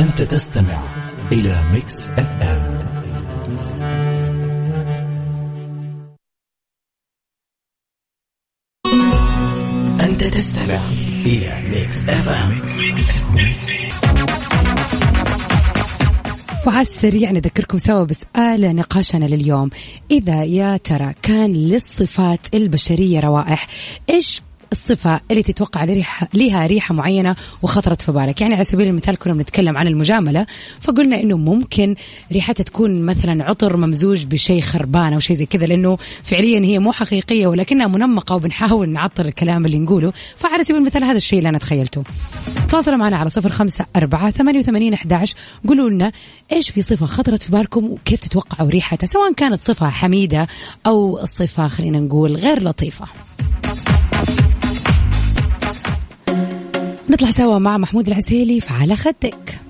أنت 0.00 0.22
تستمع 0.22 0.82
إلى 1.32 1.62
Mix 1.72 2.10
FM. 2.10 2.80
أنت 10.00 10.24
تستمع 10.24 10.88
إلى 11.26 11.62
Mix 11.68 12.08
FM. 12.08 12.54
وعلى 16.66 16.80
السريع 16.80 17.30
نذكركم 17.30 17.78
سوا 17.78 18.04
بسؤال 18.04 18.76
نقاشنا 18.76 19.24
لليوم. 19.24 19.70
إذا 20.10 20.44
يا 20.44 20.76
ترى 20.76 21.14
كان 21.22 21.52
للصفات 21.52 22.54
البشرية 22.54 23.20
روائح 23.20 23.66
إيش 24.10 24.42
الصفة 24.72 25.20
اللي 25.30 25.42
تتوقع 25.42 25.84
لريحة 25.84 26.28
لها 26.34 26.66
ريحة 26.66 26.94
معينة 26.94 27.36
وخطرت 27.62 28.02
في 28.02 28.12
بالك. 28.12 28.40
يعني 28.40 28.54
على 28.54 28.64
سبيل 28.64 28.88
المثال 28.88 29.16
كنا 29.16 29.34
بنتكلم 29.34 29.78
عن 29.78 29.86
المجاملة 29.86 30.46
فقلنا 30.80 31.20
إنه 31.20 31.36
ممكن 31.36 31.94
ريحتها 32.32 32.64
تكون 32.64 33.02
مثلا 33.02 33.44
عطر 33.44 33.76
ممزوج 33.76 34.24
بشيء 34.24 34.60
خربان 34.60 35.12
أو 35.12 35.18
شيء 35.18 35.36
زي 35.36 35.46
كذا 35.46 35.66
لأنه 35.66 35.98
فعليا 36.24 36.60
هي 36.60 36.78
مو 36.78 36.92
حقيقية 36.92 37.46
ولكنها 37.46 37.86
منمقة 37.86 38.34
وبنحاول 38.34 38.88
نعطر 38.88 39.24
الكلام 39.24 39.66
اللي 39.66 39.78
نقوله. 39.78 40.12
فعلى 40.36 40.64
سبيل 40.64 40.76
المثال 40.76 41.04
هذا 41.04 41.16
الشيء 41.16 41.38
اللي 41.38 41.48
أنا 41.48 41.58
تخيلته. 41.58 42.04
تواصلوا 42.70 42.96
معنا 42.96 43.16
على 43.16 43.30
صفر 43.30 43.48
خمسة 43.48 43.86
أربعة 43.96 44.30
ثمانية 44.30 44.58
وثمانين 44.58 44.92
أحداش 44.92 45.34
قولوا 45.68 45.90
لنا 45.90 46.12
إيش 46.52 46.70
في 46.70 46.82
صفة 46.82 47.06
خطرت 47.06 47.42
في 47.42 47.52
بالكم 47.52 47.84
وكيف 47.84 48.20
تتوقعوا 48.20 48.70
ريحتها 48.70 49.06
سواء 49.06 49.32
كانت 49.32 49.62
صفة 49.62 49.88
حميدة 49.88 50.46
أو 50.86 51.24
صفة 51.24 51.68
خلينا 51.68 52.00
نقول 52.00 52.36
غير 52.36 52.62
لطيفة. 52.62 53.06
نطلع 57.10 57.30
سوا 57.30 57.58
مع 57.58 57.78
محمود 57.78 58.08
العسيلي 58.08 58.60
في 58.60 58.72
على 58.72 58.96
خدك. 58.96 59.60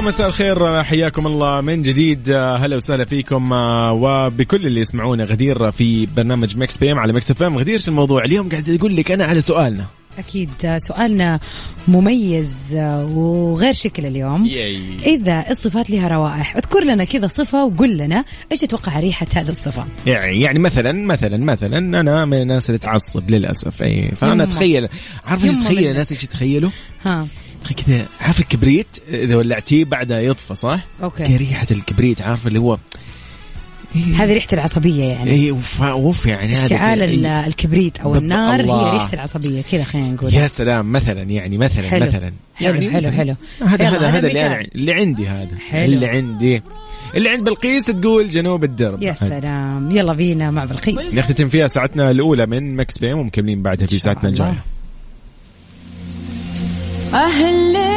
مساء 0.00 0.26
الخير 0.26 0.82
حياكم 0.82 1.26
الله 1.26 1.60
من 1.60 1.82
جديد 1.82 2.30
هلا 2.30 2.76
وسهلا 2.76 3.04
فيكم 3.04 3.52
وبكل 3.92 4.66
اللي 4.66 4.80
يسمعونا 4.80 5.24
غدير 5.24 5.70
في 5.70 6.06
برنامج 6.06 6.56
Mix 6.56 6.78
PM 6.78 6.98
على 6.98 7.12
Mix 7.12 7.30
FM 7.30 7.58
غدير 7.58 7.78
شو 7.78 7.90
الموضوع 7.90 8.24
اليوم 8.24 8.48
قاعد 8.48 8.70
أقول 8.70 8.96
لك 8.96 9.10
أنا 9.10 9.24
على 9.24 9.40
سؤالنا 9.40 9.84
أكيد 10.18 10.50
سؤالنا 10.78 11.40
مميز 11.88 12.74
وغير 13.14 13.72
شكل 13.72 14.06
اليوم 14.06 14.46
ياي. 14.46 14.80
إذا 15.06 15.44
الصفات 15.50 15.90
لها 15.90 16.08
روائح 16.08 16.56
اذكر 16.56 16.84
لنا 16.84 17.04
كذا 17.04 17.26
صفة 17.26 17.64
وقل 17.64 17.96
لنا 17.96 18.24
إيش 18.52 18.60
تتوقع 18.60 19.00
ريحة 19.00 19.26
هذه 19.34 19.48
الصفة 19.48 19.84
يعني 20.06 20.40
يعني 20.40 20.58
مثلا 20.58 20.92
مثلا 20.92 21.36
مثلا 21.36 21.78
أنا 21.78 22.24
من 22.24 22.42
الناس 22.42 22.70
اللي 22.70 22.78
تعصب 22.78 23.30
للأسف 23.30 23.82
أي 23.82 24.12
فأنا 24.20 24.32
يما. 24.32 24.44
أتخيل 24.44 24.88
عارف 25.24 25.44
إيش 25.44 25.54
يما 25.54 25.64
تخيل 25.64 25.76
منك. 25.78 25.86
الناس 25.86 26.12
إيش 26.12 26.24
يتخيلوا؟ 26.24 26.70
ها 27.06 27.28
كذا 27.86 28.06
عارف 28.20 28.40
الكبريت 28.40 28.86
إذا 29.08 29.36
ولعتيه 29.36 29.84
بعدها 29.84 30.20
يطفى 30.20 30.54
صح؟ 30.54 30.80
كذا 31.18 31.36
ريحة 31.36 31.66
الكبريت 31.70 32.22
عارف 32.22 32.46
اللي 32.46 32.58
هو 32.58 32.78
هذه 33.94 34.32
ريحة 34.34 34.48
العصبية 34.52 35.04
يعني 35.04 35.30
اي 35.30 35.50
اوف 35.82 36.26
يعني 36.26 36.52
هذا 36.54 36.64
اشتعال. 36.64 37.02
ال- 37.02 37.26
الكبريت 37.26 37.98
أو. 37.98 38.14
النار 38.14 38.60
الله. 38.60 38.86
هي 38.86 38.92
ريحة 38.92 39.14
العصبية 39.14 39.62
كذا 39.62 39.84
خلينا 39.84 40.12
نقول 40.12 40.34
يا 40.34 40.46
سلام 40.46 40.92
مثلا 40.92 41.22
يعني 41.22 41.58
مثلا 41.58 41.88
حلو. 41.88 42.06
مثلا 42.06 42.32
حلو، 42.54 42.74
يعني 42.74 42.90
حلو،. 42.90 43.10
حلو. 43.10 43.34
هذا 43.66 43.88
هذا 43.88 44.08
هذا 44.08 44.28
اللي. 44.28 44.46
أنا 44.46 44.60
اللي 44.74 44.94
عندي 44.94 45.28
هذا 45.28 45.56
حلو. 45.70 45.84
اللي 45.84 46.06
عندي 46.06 46.62
اللي 47.14 47.28
عند 47.28 47.44
بلقيس 47.44 47.82
تقول 47.82 48.28
جنوب 48.28 48.64
الدرب 48.64 49.02
يا 49.02 49.12
سلام 49.12 49.90
يلا 49.90 50.12
بينا 50.12 50.50
مع 50.50 50.64
بلقيس 50.64 51.14
نختتم 51.14 51.48
فيها 51.48 51.66
ساعتنا 51.66 52.10
الأولى 52.10 52.46
من 52.46 52.74
Mix 52.74 52.98
PM 52.98 53.18
ومكملين 53.18 53.62
بعدها 53.62 53.86
في 53.86 53.98
ساعتنا. 53.98 54.28
الجاية 54.28 54.62
أهل 57.14 57.89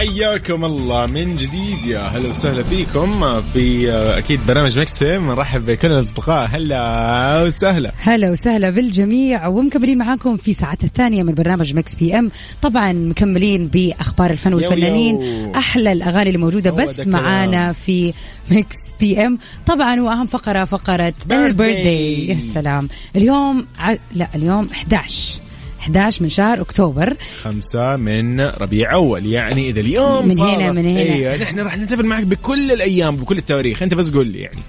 حياكم 0.00 0.64
الله 0.64 1.06
من 1.06 1.36
جديد 1.36 1.84
يا 1.86 2.00
هلا 2.00 2.28
وسهلا 2.28 2.62
فيكم 2.62 3.40
في 3.40 3.92
أكيد 3.92 4.40
برنامج 4.48 4.78
Mix 4.78 5.02
PM 5.02 5.30
نرحب 5.30 5.66
بكل 5.66 5.88
الأصدقاء. 5.92 6.48
هلا 6.52 7.42
وسهلا. 7.42 7.92
هلا 7.98 8.30
وسهلا 8.30 8.70
بالجميع 8.70 9.46
ومكملين 9.46 9.98
معاكم 9.98 10.36
في 10.36 10.52
ساعتنا 10.52 10.86
الثانية 10.88 11.22
من 11.22 11.34
برنامج 11.34 11.74
Mix 11.74 11.94
PM 11.94 12.30
طبعا 12.62 12.92
مكملين 12.92 13.66
بأخبار 13.66 14.30
الفن 14.30 14.54
والفنانين 14.54 15.22
يو. 15.22 15.52
أحلى 15.56 15.92
الأغاني 15.92 16.28
اللي 16.28 16.38
موجودة 16.38 16.70
هو 16.70 16.76
ده 16.76 16.82
بس. 16.84 17.06
معانا 17.06 17.72
في 17.72 18.12
Mix 18.50 18.76
PM 19.00 19.38
طبعا 19.66 20.00
وأهم 20.00 20.26
فقرة 20.26 20.64
فقرة 20.64 21.14
ال 21.30 21.41
birthday 21.41 22.28
يا 22.28 22.38
سلام. 22.54 22.88
اليوم 23.16 23.66
ع... 23.78 23.94
لا 24.14 24.28
اليوم 24.34 24.68
11 24.72 25.32
11 25.80 26.22
من 26.22 26.28
شهر 26.28 26.60
أكتوبر. 26.60 27.16
خمسة 27.42 27.96
من 27.96 28.40
ربيع 28.40 28.92
أول. 28.92 29.26
يعني 29.26 29.68
إذا 29.70 29.80
اليوم 29.80 30.28
من 30.28 30.36
صار- 30.36 30.56
هنا- 30.56 30.72
من 30.72 30.86
هنا. 30.86 31.00
أيوة 31.00 31.36
نحن 31.36 31.60
راح 31.60 31.78
نحتفل 31.78 32.06
معك 32.06 32.24
بكل 32.24 32.72
الأيام 32.72 33.16
بكل 33.16 33.38
التواريخ. 33.38 33.82
أنت 33.82 33.94
بس 33.94 34.10
قول 34.10 34.26
لي 34.26 34.38
يعني. 34.38 34.60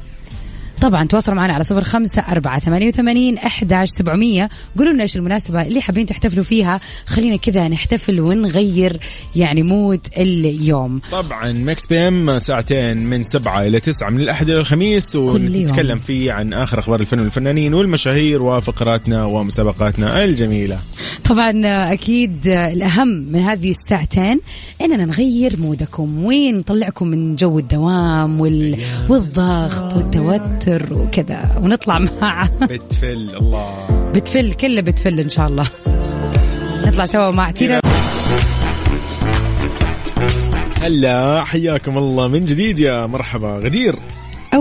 طبعا 0.82 1.08
تواصلوا 1.08 1.38
معنا 1.38 1.54
على 1.54 1.64
صفر 1.64 1.84
خمسة 1.84 2.22
أربعة 2.22 2.60
ثمانية 2.60 2.88
وثمانين 2.88 3.38
أحداش 3.38 3.90
سبعمية. 3.90 4.50
قولوا 4.78 4.94
لنا 4.94 5.04
إيش 5.04 5.16
المناسبة 5.16 5.62
اللي 5.62 5.82
حابين 5.82 6.06
تحتفلوا 6.06 6.44
فيها. 6.44 6.80
خلينا 7.06 7.36
كذا 7.36 7.68
نحتفل 7.68 8.20
ونغير 8.20 8.98
يعني 9.36 9.64
mood 9.64 10.00
اليوم. 10.18 11.02
طبعا 11.12 11.52
Mix 11.52 11.88
PM 11.88 12.40
ساعتين 12.40 12.98
من 12.98 13.24
سبعة 13.24 13.62
إلى 13.68 13.80
تسعة 13.80 14.10
من 14.10 14.22
الأحد 14.22 14.50
إلى 14.50 14.60
الخميس. 14.60 15.16
ونتكلم 15.16 16.00
فيه 16.00 16.32
عن 16.32 16.54
آخر 16.54 16.80
أخبار 16.80 17.00
الفن 17.00 17.20
والفنانين 17.20 17.74
والمشاهير 17.74 18.42
وفقراتنا 18.44 19.24
ومسابقاتنا 19.24 20.24
الجميلة. 20.24 20.80
طبعا 21.30 21.52
أكيد 21.94 22.48
الأهم 22.48 23.08
من 23.08 23.40
هذه 23.40 23.72
الساعتين 23.72 24.40
إننا 24.82 25.06
نغير 25.06 25.60
mood 25.60 25.97
كم. 25.97 26.26
ونطلعكم 26.26 27.08
من 27.08 27.36
جو 27.36 27.60
الدوام 27.60 28.42
وال... 28.42 28.78
والضغط 29.10 29.96
والتوتر؟ 29.96 30.71
وكذا. 30.92 31.60
ونطلع 31.64 32.00
مع 32.22 32.50
بتفل 32.62 33.36
الله. 33.36 33.88
بتفل 34.16 34.54
كله 34.54 34.82
بتفل 34.82 35.20
إن 35.20 35.30
شاء 35.30 35.48
الله. 35.48 35.68
نطلع 36.86 37.06
سوا 37.06 37.32
مع 37.32 37.52
تينا 37.52 37.82
هلا 40.82 41.44
حياكم 41.44 41.98
الله 41.98 42.28
من 42.28 42.46
جديد 42.46 42.80
يا 42.80 43.06
مرحبا 43.06 43.58
غدير. 43.58 43.96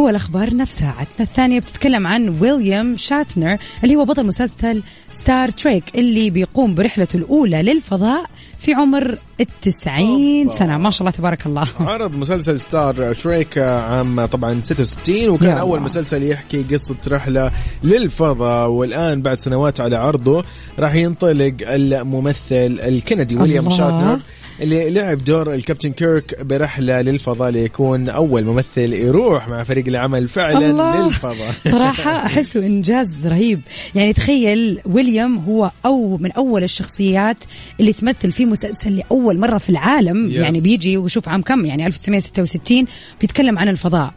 أول 0.00 0.14
أخبار 0.14 0.64
في 0.64 0.72
ساعتنا 0.72 1.20
الثانية 1.20 1.60
بتتكلم 1.60 2.06
عن 2.06 2.28
ويليام 2.40 2.96
شاتنر 2.96 3.56
اللي 3.84 3.96
هو 3.96 4.04
بطل 4.04 4.26
مسلسل 4.26 4.82
Star 5.10 5.50
Trek 5.50 5.84
اللي 5.94 6.30
بيقوم 6.30 6.74
برحلته 6.74 7.16
الأولى 7.16 7.62
للفضاء 7.62 8.24
في 8.58 8.74
عمر 8.74 9.18
التسعين 9.40 10.48
سنة. 10.48 10.78
ما 10.78 10.90
شاء 10.90 11.00
الله 11.00 11.10
تبارك 11.10 11.46
الله. 11.46 11.68
عرض 11.80 12.14
مسلسل 12.14 12.60
Star 12.60 13.14
Trek 13.14 13.58
عام 13.58 14.26
طبعا 14.26 14.60
66 14.60 15.28
وكان 15.28 15.58
أول 15.58 15.78
الله. 15.78 15.84
مسلسل 15.84 16.22
يحكي 16.22 16.62
قصة 16.62 16.96
رحلة 17.08 17.52
للفضاء 17.84 18.68
والآن 18.68 19.22
بعد 19.22 19.38
سنوات 19.38 19.80
على 19.80 19.96
عرضه 19.96 20.44
راح 20.78 20.94
ينطلق 20.94 21.54
الممثل 21.62 22.80
الكندي 22.82 23.36
ويليام. 23.36 23.70
شاتنر 23.70 24.20
اللي 24.60 24.90
لعب 24.90 25.24
دور 25.24 25.54
الكابتن 25.54 25.92
كيرك 25.92 26.42
برحلة 26.42 27.00
للفضاء 27.00 27.50
ليكون 27.50 28.08
أول 28.08 28.44
ممثل 28.44 28.92
يروح 28.92 29.48
مع 29.48 29.64
فريق 29.64 29.86
العمل 29.86 30.28
فعلا 30.28 30.70
الله. 30.70 31.04
للفضاء. 31.06 31.54
صراحة 31.72 32.26
أحسه 32.26 32.66
إنجاز 32.66 33.26
رهيب. 33.26 33.60
يعني 33.94 34.12
تخيل 34.12 34.80
ويليام 34.86 35.38
هو 35.38 35.70
أو 35.86 36.16
من 36.16 36.32
أول 36.32 36.62
الشخصيات 36.62 37.36
اللي 37.80 37.92
تمثل 37.92 38.32
في 38.32 38.46
مسلسل 38.46 38.96
لأول 38.96 39.38
مرة 39.38 39.58
في 39.58 39.70
العالم. 39.70 40.30
Yes. 40.30 40.38
يعني 40.38 40.60
بيجي 40.60 40.96
وشوف 40.96 41.28
عام 41.28 41.42
كم؟ 41.42 41.64
يعني 41.64 41.86
1966 41.86 42.86
بيتكلم 43.20 43.58
عن 43.58 43.68
الفضاء. 43.68 44.14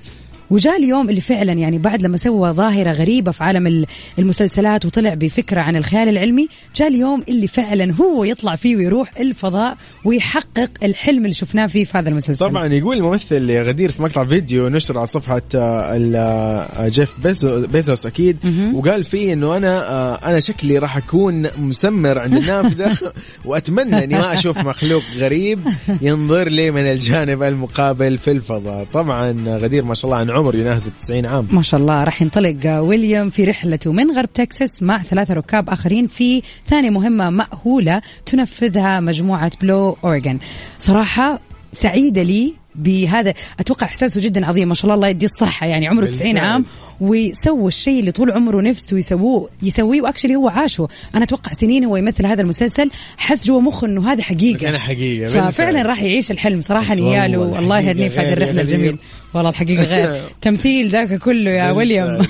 وجاء 0.54 0.78
اليوم 0.78 1.10
اللي 1.10 1.22
فعلا 1.22 1.54
يعني 1.54 1.78
بعد 1.78 2.02
لما 2.02 2.18
سوى 2.18 2.50
ظاهرة 2.52 2.92
غريبة 2.92 3.32
في 3.32 3.44
عالم 3.44 3.68
ال- 3.68 3.86
المسلسلات 4.20 4.86
وطلع 4.86 5.14
بفكرة 5.14 5.62
عن 5.62 5.76
الخيال 5.76 6.10
العلمي 6.10 6.48
جاء 6.76 6.88
اليوم 6.88 7.24
اللي 7.30 7.48
فعلا 7.48 7.94
هو 7.94 8.24
يطلع 8.24 8.56
فيه 8.56 8.76
ويروح 8.76 9.12
الفضاء 9.20 9.78
ويحقق 10.06 10.70
الحلم 10.84 11.18
اللي 11.24 11.34
شفناه 11.34 11.68
فيه 11.68 11.86
في 11.86 11.98
هذا 11.98 12.10
المسلسل. 12.10 12.46
طبعا 12.46 12.68
يقول 12.74 12.98
الممثل 12.98 13.52
غدير 13.64 13.92
في 13.92 14.02
مقطع 14.02 14.26
فيديو 14.26 14.68
نشر 14.70 14.98
على 14.98 15.08
صفحة 15.08 15.42
آه، 15.56 16.00
آه، 16.16 16.88
جيف 16.90 17.14
بيزو 17.24 17.68
بيزوس 17.68 18.06
أكيد 18.06 18.38
وقال 18.74 19.04
فيه 19.04 19.34
إنه 19.34 19.58
أنا 19.58 19.90
آه، 19.90 20.16
أنا 20.30 20.40
شكلي 20.40 20.78
راح 20.78 20.98
أكون 20.98 21.48
مسمر 21.60 22.20
عند 22.20 22.34
النافذة 22.34 22.98
وأتمنى 23.46 24.04
إني 24.04 24.16
ما 24.16 24.34
أشوف 24.34 24.58
مخلوق 24.58 25.04
غريب 25.18 25.60
ينظر 26.02 26.50
لي 26.50 26.72
من 26.72 26.82
الجانب 26.82 27.44
المقابل 27.44 28.18
في 28.18 28.32
الفضاء. 28.32 28.88
طبعا 28.94 29.36
غدير 29.48 29.84
ما 29.86 29.94
شاء 29.94 30.06
الله 30.06 30.18
عن 30.18 30.30
عمر 30.44 30.56
يناهز 30.56 30.90
90 31.04 31.26
عام 31.26 31.48
ما 31.52 31.62
شاء 31.62 31.80
الله 31.80 32.04
راح 32.04 32.22
ينطلق 32.22 32.80
ويليام 32.80 33.30
في 33.30 33.46
رحلته 33.46 33.92
من 33.92 34.12
غرب 34.12 34.34
تكساس 34.34 34.84
مع 34.84 35.02
ثلاثة 35.02 35.34
ركاب 35.34 35.70
آخرين 35.70 36.08
في 36.08 36.42
ثانية 36.68 36.90
مهمة 36.90 37.30
مأهولة 37.30 38.02
تنفذها 38.26 39.00
مجموعة 39.00 39.52
بلو 39.62 39.98
أوريغان 40.04 40.40
صراحة 40.80 41.40
سعيدة 41.72 42.24
لي 42.24 42.54
بهذا 42.76 43.34
أتوقع 43.60 43.88
إحساسه 43.88 44.22
جدا 44.22 44.46
عظيم 44.46 44.68
ما 44.68 44.74
شاء 44.74 44.84
الله 44.84 44.96
الله 44.96 45.08
يديه 45.08 45.28
الصحة 45.28 45.68
يعني 45.68 45.88
عمره 45.88 46.06
90 46.06 46.34
بالفعل. 46.34 46.48
عام 46.52 46.66
وسوى 47.02 47.68
الشيء 47.68 48.00
اللي 48.00 48.12
طول 48.12 48.32
عمره 48.32 48.62
نفسه 48.62 48.98
يسووه 48.98 49.50
يسويه 49.64 50.02
وأكشلي 50.02 50.36
هو 50.36 50.50
عاشه 50.50 50.88
أنا 51.16 51.24
أتوقع 51.24 51.52
سنين 51.52 51.84
هو 51.84 51.96
يمثل 51.98 52.26
هذا 52.26 52.42
المسلسل 52.42 52.92
حس 53.18 53.48
جوا 53.48 53.62
مخه 53.62 53.88
إنه 53.88 54.12
هذا 54.12 54.24
حقيقة 54.24 54.60
كان 54.60 54.78
حقيقة، 54.78 55.52
ففعلا. 55.52 55.82
راح 55.82 56.04
يعيش 56.04 56.32
الحلم 56.32 56.62
صراحة 56.62 56.96
نياله 56.96 57.60
الله 57.60 57.80
يهنيه 57.80 58.10
في 58.10 58.20
هذه 58.20 58.34
الرحلة. 58.34 58.62
الجميلة 58.62 58.98
والله 59.34 59.50
الحقيقة 59.50 59.84
غير. 59.84 60.22
تمثيل 60.42 60.90
ذاك 60.90 61.18
كله 61.18 61.52
يا 61.52 61.72
ويليام 61.72 62.26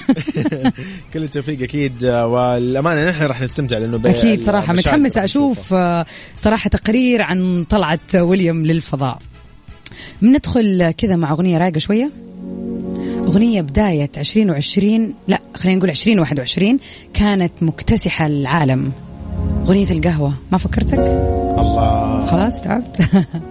كل 1.13 1.23
التوفيق 1.23 1.61
أكيد. 1.61 2.05
والأمانة 2.05 3.09
نحن 3.09 3.23
راح 3.23 3.41
نستمتع 3.41 3.77
لأنه 3.77 4.01
أكيد 4.05 4.45
صراحة 4.45 4.73
متحمسه. 4.73 5.23
أشوف 5.23 5.75
صراحة 6.35 6.69
تقرير 6.69 7.21
عن 7.21 7.65
طلعة 7.69 7.99
ويليام 8.15 8.65
للفضاء. 8.65 9.17
بندخل 10.21 10.91
كذا 10.91 11.15
مع 11.15 11.31
أغنية 11.31 11.57
رايقة 11.57 11.79
شوية. 11.79 12.11
أغنية 13.17 13.61
بداية 13.61 14.09
2020 14.17 15.13
لا 15.27 15.39
خلينا 15.55 15.77
نقول 15.77 15.89
2021 15.89 16.79
كانت 17.13 17.63
مكتسحة 17.63 18.25
العالم. 18.25 18.91
أغنية 19.65 19.91
القهوة 19.91 20.33
ما 20.51 20.57
فكرتك؟ 20.57 20.99
الله. 21.59 22.25
خلاص 22.25 22.61
تعبت. 22.61 23.01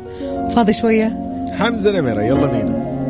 فاضي 0.55 0.73
شوية؟ 0.73 1.19
حمزة 1.59 1.91
نمره 1.91 2.23
يلا 2.23 2.47
بينا. 2.47 3.02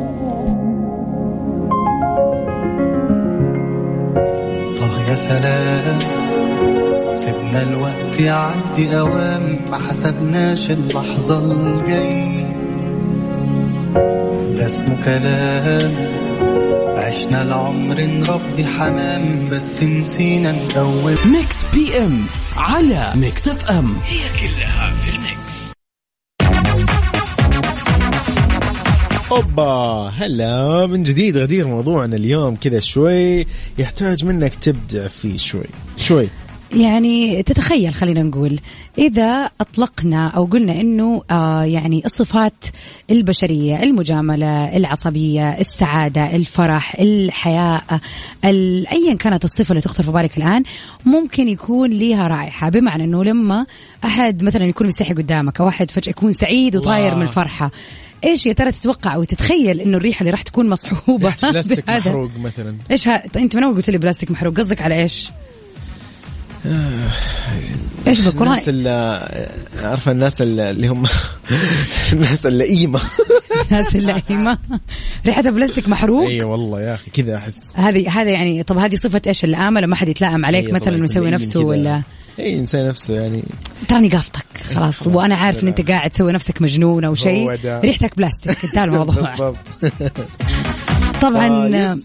يا 5.13 5.17
سلام. 5.17 5.97
سيبنا 7.11 7.61
الوقت 7.61 8.19
يعدي 8.19 8.99
أوام 8.99 9.59
ما 9.71 9.77
حسبناش 9.77 10.71
اللحظة 10.71 11.51
الجاية 11.51 12.43
ده 14.57 14.65
اسمه 14.65 14.97
كلام. 15.05 15.93
عشنا 16.97 17.41
العمر 17.41 18.01
نربي 18.01 18.65
حمام 18.65 19.49
بس 19.49 19.83
نسينا 19.83 20.51
ندوب 20.51 21.17
Mix 21.31 21.57
PM 21.73 22.25
على 22.57 23.11
Mix 23.15 23.47
FM 23.47 23.95
هي 24.05 24.19
كلها 24.39 24.91
في 24.91 25.09
ال 25.09 25.22
mix. 25.22 25.73
أوبا 29.37 30.09
هلا 30.17 30.85
من 30.87 31.03
جديد 31.03 31.37
غدير 31.37 31.67
موضوعنا 31.67 32.15
اليوم 32.15 32.55
كذا 32.55 32.79
شوي 32.79 33.45
يحتاج 33.77 34.25
منك 34.25 34.55
تبدع 34.55 35.07
فيه 35.07 35.37
شوي. 35.37 35.63
شوي. 35.97 36.29
يعني 36.73 37.43
تتخيل 37.43 37.93
خلينا 37.93 38.23
نقول 38.23 38.59
إذا 38.97 39.49
أطلقنا 39.61 40.27
أو 40.27 40.45
قلنا 40.45 40.81
أنه 40.81 41.21
آه 41.31 41.63
يعني 41.63 42.01
الصفات 42.05 42.53
البشرية 43.11 43.83
المجاملة 43.83 44.77
العصبية 44.77 45.49
السعادة 45.59 46.35
الفرح 46.35 46.95
الحياء 46.99 47.83
ال- 48.45 48.87
أيا 48.87 49.13
كانت 49.13 49.43
الصفة 49.43 49.71
اللي 49.71 49.81
تخطر 49.81 50.03
في 50.03 50.11
بالك 50.11 50.37
الآن 50.37 50.63
ممكن 51.05 51.47
يكون 51.47 51.89
لها 51.91 52.27
رائحة. 52.27 52.69
بمعنى 52.69 53.03
أنه 53.03 53.23
لما 53.23 53.65
أحد 54.05 54.43
مثلا 54.43 54.65
يكون 54.65 54.87
مستحي 54.87 55.13
قدامك 55.13 55.61
أو 55.61 55.67
أحد 55.67 55.91
فجأة 55.91 56.09
يكون 56.09 56.31
سعيد 56.31 56.75
وطاير. 56.75 57.15
من 57.15 57.21
الفرحة 57.21 57.71
إيش 58.23 58.45
يا 58.45 58.53
ترى 58.53 58.71
تتوقع 58.71 59.15
أو 59.15 59.23
تتخيل 59.23 59.81
إنه 59.81 59.97
الريحة 59.97 60.19
اللي 60.19 60.31
راح 60.31 60.41
تكون 60.41 60.69
مصحوبة 60.69 61.33
بلاستيك؟ 61.43 61.89
محروق 61.89 62.31
مثلا؟ 62.37 62.75
إيش 62.91 63.07
ها... 63.07 63.23
أنت 63.35 63.55
من 63.55 63.63
اول 63.63 63.75
قلت 63.75 63.89
لي 63.89 63.97
بلاستيك 63.97 64.31
محروق؟ 64.31 64.57
قصدك 64.57 64.81
على 64.81 64.95
إيش؟ 64.95 65.31
إيش 68.07 68.19
بك 68.19 68.41
والله 68.41 68.53
الناس 68.53 68.69
اللي 68.69 68.89
عارفة 69.83 70.11
الناس 70.11 70.41
اللي 70.41 70.87
هم 70.87 71.03
الناس 72.13 72.45
اللئيمة. 72.45 73.01
الناس 73.71 73.95
اللئيمة. 73.95 74.57
ريحتها 75.25 75.51
بلاستيك 75.51 75.89
محروق؟ 75.89 76.27
اي 76.27 76.43
والله 76.43 76.81
يا 76.81 76.93
أخي 76.93 77.11
كذا 77.11 77.37
أحس. 77.37 77.79
هذه 77.79 78.09
هذا 78.09 78.29
يعني 78.29 78.63
طب 78.63 78.77
هذه 78.77 78.95
صفة 78.95 79.21
إيش 79.27 79.43
اللئامه 79.43 79.81
لما 79.81 79.95
حد 79.95 80.07
يتلائم 80.07 80.45
عليك 80.45 80.65
أي 80.65 80.71
مثلا 80.71 81.01
ويسوي 81.01 81.31
نفسه. 81.31 81.59
ولا؟ 81.59 82.01
اي 82.39 82.61
مسوي 82.61 82.87
نفسه 82.87 83.13
يعني. 83.13 83.43
تراني 83.87 84.09
قافطك 84.09 84.45
خلاص 84.75 85.07
وأنا 85.07 85.35
عارف 85.35 85.63
إن 85.63 85.67
أنت. 85.67 85.81
قاعد 85.81 86.09
تسوي 86.11 86.31
نفسك 86.31 86.61
مجنون 86.61 87.03
أو 87.03 87.15
شيء. 87.15 87.57
ريحتك 87.65 88.17
بلاستيك 88.17 88.65
انتهى 88.65 88.83
الموضوع 88.89 89.35
طبعا 91.21 91.75
آه،. 91.75 91.97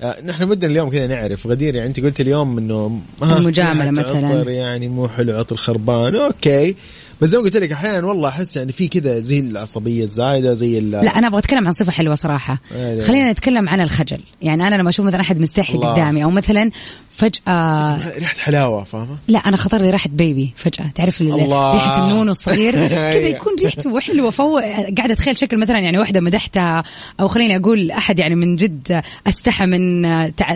آه، 0.00 0.22
نحن 0.22 0.44
بدنا 0.44 0.70
اليوم 0.70 0.90
كذا 0.90 1.06
نعرف 1.06 1.46
غدير 1.46 1.74
يعني 1.74 1.88
أنت 1.88 2.00
قلت 2.00 2.20
اليوم 2.20 2.58
إنه 2.58 3.00
حد 3.22 3.88
مثلاً. 3.90 4.50
يعني 4.50 4.88
مو 4.88 5.08
حلو 5.08 5.38
عطر 5.38 5.56
خربان 5.56 6.16
أوكي 6.16 6.74
بس 7.20 7.28
زي 7.28 7.38
ما 7.38 7.44
قلت 7.44 7.56
لك 7.56 7.72
أحيانا 7.72 8.06
والله 8.06 8.28
أحس 8.28 8.56
يعني 8.56 8.72
في 8.72 8.88
كذا 8.88 9.18
زي 9.20 9.38
العصبية 9.38 10.04
الزايدة 10.04 10.54
زي 10.54 10.78
ال- 10.78 10.90
لا 10.90 11.18
أنا 11.18 11.26
أبغى 11.26 11.38
أتكلم 11.38 11.66
عن 11.66 11.72
صفة 11.72 11.92
حلوة 11.92 12.14
صراحة 12.14 12.58
آه،. 12.72 13.00
خلينا 13.00 13.32
نتكلم 13.32 13.68
عن 13.68 13.80
الخجل 13.80 14.20
يعني 14.42 14.66
أنا 14.66 14.74
لما 14.74 14.88
أشوف 14.88 15.06
مثلا 15.06 15.20
أحد 15.20 15.38
مستحي. 15.40 15.78
قدامي 15.78 16.24
أو 16.24 16.30
مثلا 16.30 16.70
فجأة 17.10 18.18
ريحة 18.18 18.36
حلاوة 18.38 18.82
فاهمة 18.84 19.16
لا 19.28 19.38
أنا 19.38 19.56
خطر 19.56 19.78
لي 19.82 19.90
ريحة 19.90 20.10
بيبي 20.12 20.52
فجأة 20.56 20.86
تعرف. 20.94 21.22
ريحة 21.22 22.04
النون 22.04 22.28
الصغير 22.28 22.72
كذا. 22.88 23.12
يكون 23.12 23.52
ريحته 23.62 24.00
حلوة 24.00 24.30
فهو 24.30 24.58
قاعدة 24.96 25.12
أتخيل 25.12 25.38
شكل 25.38 25.60
مثلا 25.60 25.78
يعني 25.78 25.98
واحدة 25.98 26.20
مدحتها 26.20 26.82
أو 27.20 27.28
خليني 27.28 27.56
أقول 27.56 27.90
أحد 27.90 28.18
يعني 28.18 28.34
من 28.34 28.56
جد 28.56 29.02
أستحى 29.26 29.66
من 29.66 30.02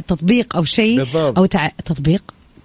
تطبيق 0.07 0.57
أو 0.57 0.65
شيء. 0.65 1.07
أو 1.15 1.47
تع... 1.47 1.69
تطبيق 1.85 2.23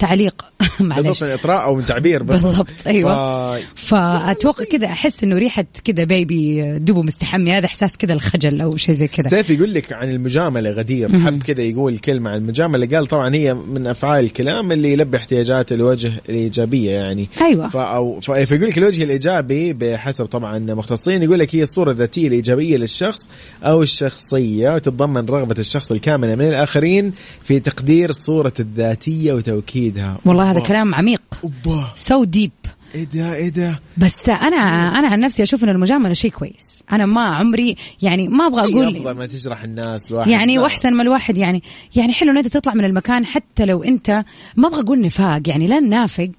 تعليق. 0.07 0.45
معلش. 0.79 1.05
بالضبط 1.07 1.23
من 1.23 1.29
إطراء 1.29 1.63
أو 1.63 1.75
من 1.75 1.85
تعبير 1.85 2.23
بالضبط 2.23 2.67
أيوه. 2.87 3.57
ف- 3.57 3.63
فأتوقع 3.75 4.63
كذا 4.65 4.85
أحس 4.87 5.23
إنه 5.23 5.35
ريحة 5.37 5.65
كذا 5.83 6.03
بيبي 6.03 6.63
دوبه 6.79 7.01
مستحمي 7.01 7.51
هذا 7.51 7.65
إحساس 7.65 7.97
كذا 7.97 8.13
الخجل 8.13 8.61
أو 8.61 8.77
شيء 8.77 8.95
زي 8.95 9.07
كذا. 9.07 9.27
سيف 9.27 9.49
يقول 9.49 9.73
لك 9.73 9.93
عن 9.93 10.09
المجاملة 10.09 10.69
غدير 10.71 11.19
حب 11.19 11.43
كذا 11.43 11.61
يقول 11.61 11.97
كلمة 11.97 12.29
عن 12.29 12.37
المجاملة 12.37 12.97
قال 12.97 13.05
طبعا 13.07 13.35
هي 13.35 13.53
من 13.53 13.87
أفعال 13.87 14.23
الكلام 14.25 14.71
اللي 14.71 14.93
يلبي 14.93 15.17
احتياجات 15.17 15.71
الوجه 15.71 16.11
الإيجابية 16.29 16.91
يعني. 16.91 17.27
أيوة. 17.41 17.67
فأو 17.67 18.19
ف- 18.19 18.31
فيقول 18.31 18.67
لك 18.69 18.77
الوجه 18.77 19.03
الإيجابي 19.03 19.73
بحسب 19.73 20.25
طبعا 20.25 20.59
مختصين 20.59 21.23
يقول 21.23 21.39
لك 21.39 21.55
هي 21.55 21.63
الصورة 21.63 21.91
الذاتية 21.91 22.27
الإيجابية 22.27 22.77
للشخص 22.77 23.29
أو 23.63 23.81
الشخصية 23.83 24.75
وتتضمن 24.75 25.25
رغبة 25.25 25.55
الشخص 25.59 25.91
الكاملة 25.91 26.35
من 26.35 26.47
الآخرين 26.47 27.13
في 27.43 27.59
تقدير 27.59 28.11
صورة 28.11 28.53
الذاتية 28.59 29.33
وتوكيدها 29.93 30.17
والله 30.25 30.43
هذا 30.51 30.57
أوبا. 30.57 30.67
كلام 30.67 30.95
عميق. 30.95 31.21
أوبا. 31.43 31.83
so 31.95 32.23
deep 32.23 32.51
إيه 32.95 33.03
ده 33.03 33.35
إيه 33.35 33.49
ده 33.49 33.79
بس 33.97 34.29
أنا 34.29 34.57
أنا 34.99 35.07
عن 35.07 35.19
نفسي 35.19 35.43
أشوف 35.43 35.63
إن 35.63 35.69
المجاملة 35.69 36.13
شيء 36.13 36.31
كويس. 36.31 36.83
أنا 36.91 37.05
ما 37.05 37.21
عمري 37.21 37.75
يعني 38.01 38.27
ما 38.27 38.47
أبغى 38.47 38.61
أقول 38.61 38.95
أفضل 38.95 39.11
ما 39.17 39.25
تجرح 39.25 39.63
الناس 39.63 40.11
الواحد 40.11 40.29
يعني. 40.29 40.59
وأحسن 40.59 40.93
ما 40.93 41.03
الواحد 41.03 41.37
يعني. 41.37 41.63
يعني 41.95 42.13
حلو 42.13 42.31
إن 42.31 42.37
أنت 42.37 42.47
تطلع 42.47 42.73
من 42.73 42.85
المكان 42.85 43.25
حتى 43.25 43.65
لو 43.65 43.83
أنت 43.83 44.25
ما 44.57 44.67
أبغى 44.67 44.81
أقول 44.81 45.01
نفاق. 45.01 45.41
يعني 45.47 45.67
لا 45.67 45.79
نافق 45.79 46.31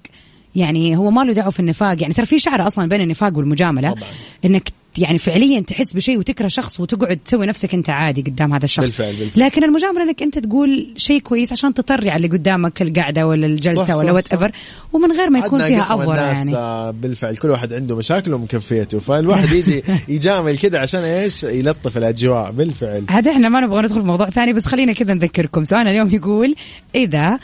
يعني 0.55 0.97
هو 0.97 1.11
ما 1.11 1.21
له 1.21 1.33
دعوة 1.33 1.49
في 1.49 1.59
النفاق. 1.59 2.01
يعني 2.01 2.13
ترى 2.13 2.25
في 2.25 2.39
شعرة 2.39 2.67
أصلا 2.67 2.89
بين 2.89 3.01
النفاق 3.01 3.37
والمجاملة 3.37 3.91
طبعاً. 3.91 4.09
إنك 4.45 4.69
يعني 4.97 5.17
فعليا 5.17 5.61
تحس 5.61 5.93
بشيء 5.93 6.17
وتكره 6.19 6.47
شخص 6.47 6.79
وتقعد 6.79 7.19
تسوي 7.25 7.45
نفسك 7.45 7.73
أنت 7.73 7.89
عادي 7.89 8.21
قدام 8.21 8.53
هذا 8.53 8.63
الشخص. 8.65 8.85
بالفعل- 8.85 9.15
بالفعل. 9.15 9.45
لكن 9.45 9.63
المجاملة 9.63 10.03
إنك 10.03 10.21
أنت 10.23 10.39
تقول 10.39 10.93
شيء 10.97 11.19
كويس 11.21 11.51
عشان 11.51 11.73
تطري 11.73 12.09
على 12.09 12.25
اللي 12.25 12.37
قدامك 12.37 12.81
القعدة 12.81 13.27
ولا 13.27 13.45
الجلسة 13.45 13.83
صح، 13.87 13.95
ولا 13.95 14.11
whatever 14.11 14.51
ومن 14.93 15.11
غير 15.11 15.29
ما 15.29 15.39
يكون 15.39 15.59
فيها 15.59 16.03
الناس 16.03 16.37
يعني. 16.37 16.55
آه، 16.55 16.91
بالفعل 16.91 17.35
كل 17.37 17.49
واحد 17.49 17.73
عنده 17.73 17.95
مشاكله 17.95 18.35
ومكفيته 18.35 18.99
فالواحد 18.99 19.51
يجي 19.51 19.83
يجامل 20.15 20.57
كده 20.57 20.79
عشان 20.79 21.03
إيش؟ 21.03 21.43
يلطف 21.43 21.97
الأجواء 21.97 22.51
بالفعل. 22.51 23.03
هذا 23.09 23.31
إحنا 23.31 23.49
ما 23.49 23.59
نبغى 23.59 23.81
ندخل 23.81 24.01
في 24.01 24.07
موضوع 24.07 24.29
ثاني 24.29 24.53
بس 24.53 24.65
خلينا 24.65 24.93
كذا 24.93 25.13
نذكركم. 25.13 25.63
سؤالنا 25.63 25.91
اليوم 25.91 26.09
يقول 26.09 26.55
إذا 26.95 27.39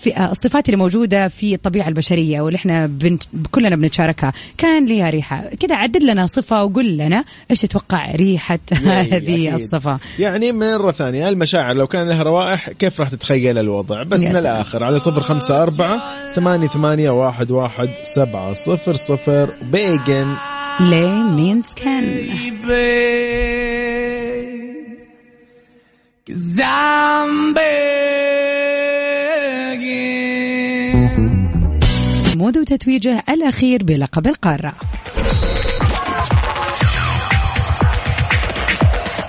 في 0.00 0.16
آه، 0.16 0.30
الصفات 0.30 0.66
اللي 0.68 0.76
موجودة 0.76 1.28
في 1.28 1.54
الطبيعة 1.54 1.88
البشرية 1.88 2.40
واللي 2.40 2.56
إحنا 2.56 2.86
بنت... 2.86 3.22
كلنا 3.50 3.76
بنتشاركها. 3.76 4.32
كان 4.58 4.86
لها 4.86 5.10
ريحة. 5.10 5.44
كذا 5.60 5.76
عدد 5.76 6.02
لنا 6.02 6.26
صفة 6.26 6.64
وقول 6.64 6.98
لنا 6.98 7.24
إيش 7.50 7.60
تتوقع 7.60 8.10
ريحة 8.14 8.58
يعني 8.82 9.12
هذه. 9.12 9.54
الصفة. 9.54 9.98
يعني 10.18 10.52
مرة 10.52 10.90
ثانية 10.92 11.28
المشاعر 11.28 11.76
لو 11.76 11.86
كان 11.86 12.08
لها 12.08 12.22
روائح 12.22 12.70
كيف 12.70 13.00
راح 13.00 13.08
تتخيل 13.08 13.58
الوضع؟ 13.58 14.02
بس 14.02 14.20
من. 14.20 14.36
الآخر 14.36 14.84
على 14.84 14.98
صفر 14.98 15.20
خمسة 15.20 15.62
أربعة 15.62 16.02
ثمانية 16.34 16.66
ثمانية 16.66 17.10
واحد 17.10 17.50
واحد 17.50 17.88
سبعة 18.02 18.52
صفر 18.52 18.94
صفر 18.94 19.50
بيجن. 19.72 20.34
ليه 20.80 21.22
مينز 21.22 21.66
كان 21.76 22.28
Cause 26.28 26.58
I'm 26.60 27.17
تتويجه 32.68 33.24
الأخير 33.28 33.84
بلقب 33.84 34.26
القارة. 34.26 34.74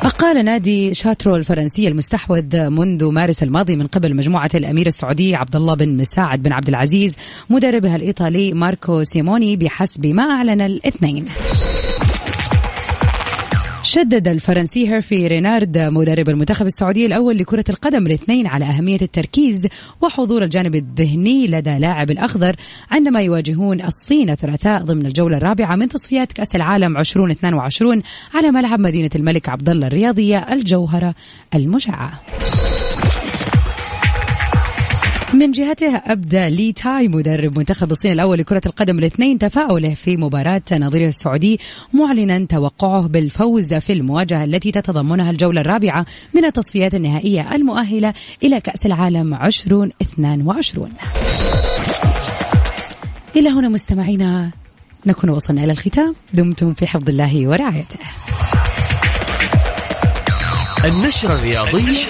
أقال 0.03 0.45
نادي 0.45 0.93
شاترو 0.93 1.35
الفرنسي 1.35 1.87
المستحوذ 1.87 2.69
منذ 2.69 3.05
مارس 3.05 3.43
الماضي 3.43 3.75
من 3.75 3.87
قبل 3.87 4.15
مجموعة 4.15 4.49
الأمير 4.55 4.87
السعودي 4.87 5.35
عبد 5.35 5.55
الله 5.55 5.75
بن 5.75 5.97
مساعد 5.97 6.43
بن 6.43 6.51
عبد 6.51 6.67
العزيز 6.67 7.15
مدربها 7.49 7.95
الإيطالي 7.95 8.53
ماركو 8.53 9.03
سيموني 9.03 9.55
بحسب 9.55 10.05
ما 10.05 10.23
أعلن 10.23 10.61
الاثنين. 10.61 11.25
شدد 13.89 14.27
الفرنسي 14.27 14.89
هيرفي 14.89 15.27
رينارد 15.27 15.77
مدرب 15.77 16.29
المنتخب 16.29 16.65
السعودي 16.65 17.05
الأول 17.05 17.37
لكرة 17.37 17.63
القدم 17.69 18.07
الاثنين 18.07 18.47
على 18.47 18.65
أهمية 18.65 19.01
التركيز 19.01 19.67
وحضور 20.01 20.43
الجانب 20.43 20.75
الذهني 20.75 21.47
لدى 21.47 21.77
لاعب 21.77 22.11
الأخضر 22.11 22.55
عندما 22.91 23.21
يواجهون 23.21 23.81
الصين 23.81 24.29
الثلاثاء 24.29 24.81
ضمن 24.81 25.05
الجولة 25.05 25.37
الرابعة 25.37 25.75
من 25.75 25.89
تصفيات 25.89 26.33
كأس 26.33 26.55
العالم 26.55 26.97
2022 26.97 28.01
على 28.33 28.51
ملعب 28.51 28.79
مدينة 28.79 29.09
الملك 29.15 29.49
عبد 29.49 29.69
الله 29.69 29.87
الرياضية 29.87 30.37
الجوهرة 30.37 31.15
المشعة. 31.55 32.21
من 35.39 35.51
جهته 35.51 35.95
أبدى 35.95 36.49
لي 36.49 36.73
تاي 36.73 37.07
مدرب 37.07 37.57
منتخب 37.57 37.91
الصين 37.91 38.11
الأول 38.11 38.37
لكرة 38.39 38.61
القدم 38.65 38.99
الاثنين 38.99 39.39
تفاؤله 39.39 39.93
في 39.93 40.17
مباراة 40.17 40.61
نظيره 40.71 41.07
السعودي 41.07 41.59
معلنا 41.93 42.45
توقعه 42.45 43.07
بالفوز 43.07 43.73
في 43.73 43.93
المواجهة 43.93 44.43
التي 44.43 44.71
تتضمنها 44.71 45.31
الجولة 45.31 45.61
الرابعة 45.61 46.05
من 46.33 46.45
التصفيات 46.45 46.95
النهائية 46.95 47.55
المؤهلة 47.55 48.13
إلى 48.43 48.61
كأس 48.61 48.85
العالم 48.85 49.33
2022 49.33 50.89
إلى 53.35 53.49
هنا 53.49 53.69
مستمعينا 53.69 54.51
نكون 55.05 55.29
وصلنا 55.29 55.63
إلى 55.63 55.71
الختام. 55.71 56.15
دمتم 56.33 56.73
في 56.73 56.87
حفظ 56.87 57.09
الله 57.09 57.47
ورعايته. 57.47 57.99
النشرة 60.85 61.33
الرياضية 61.33 62.05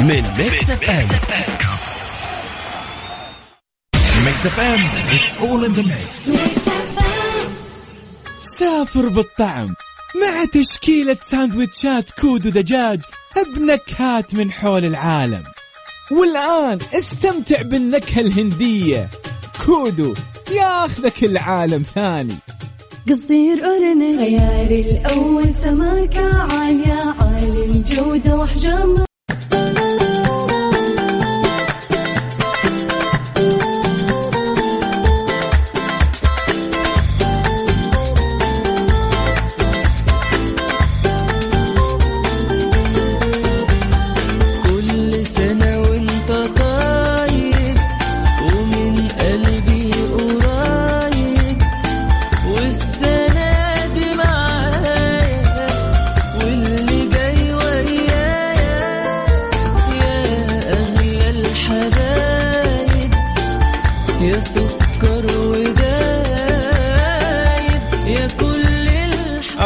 من 0.00 0.22
Mix 0.38 0.70
FM. 0.70 1.63
Mix 4.44 4.56
FM 4.56 4.80
it's 5.18 5.36
all 5.40 5.64
in 5.64 5.72
the 5.72 5.82
mix. 5.82 6.30
سافر 8.58 9.08
بالطعم 9.08 9.74
مع 10.22 10.44
تشكيلة 10.44 11.16
ساندويتشات 11.30 12.10
كودو 12.10 12.50
دجاج 12.50 13.00
بنكهات 13.56 14.34
من 14.34 14.52
حول 14.52 14.84
العالم. 14.84 15.44
والآن 16.10 16.78
استمتع 16.98 17.62
بالنكهة 17.62 18.20
الهندية. 18.20 19.10
كودو 19.66 20.14
ياخذك 20.50 21.24
العالم 21.24 21.82
ثاني. 21.82 22.36
قصدير 23.08 23.64
أرنب 23.64 24.16
خياري 24.16 24.80
الأول 24.80 25.54
سمكة 25.54 26.42
عالية 26.42 27.14
عالي 27.20 27.64
الجودة 27.64 28.34
وحجم 28.34 29.03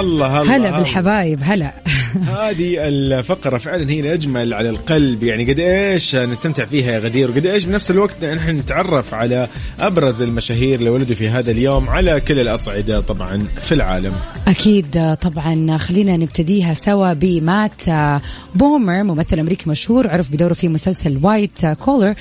الله 0.08 0.42
هلا 0.42 0.56
الله. 0.56 0.78
بالحبايب 0.78 1.40
هلا 1.42 1.72
هذه 2.38 2.88
الفقرة 2.88 3.58
فعلا 3.58 3.90
هي 3.90 4.00
الأجمل 4.00 4.54
على 4.54 4.70
القلب. 4.70 5.22
يعني 5.22 5.52
قد 5.52 5.58
إيش 5.58 6.16
نستمتع 6.16 6.64
فيها 6.64 6.92
يا 6.92 6.98
غدير 6.98 7.30
وقد 7.30 7.46
إيش 7.46 7.64
بنفس 7.64 7.90
الوقت 7.90 8.24
نحن 8.24 8.50
نتعرف 8.50 9.14
على 9.14 9.48
أبرز 9.80 10.22
المشاهير 10.22 10.78
اللي 10.78 10.90
ولدوا 10.90 11.14
في 11.14 11.28
هذا 11.28 11.50
اليوم 11.50 11.88
على 11.88 12.20
كل 12.20 12.38
الأصعدة 12.38 13.00
طبعا 13.00 13.46
في 13.60 13.74
العالم. 13.74 14.12
أكيد 14.48 14.96
آه، 14.96 15.14
طبعا 15.14 15.78
خلينا 15.78 16.16
نبتديها 16.16 16.74
سوا 16.74 17.12
بمات 17.12 17.88
آه، 17.88 18.20
بومر 18.54 19.02
ممثل 19.02 19.38
أمريكي 19.38 19.70
مشهور 19.70 20.08
عرف 20.08 20.30
بدوره 20.30 20.54
في 20.54 20.68
مسلسل 20.68 21.18
وايت 21.22 21.64
آه، 21.64 21.74
كولر 21.74 22.14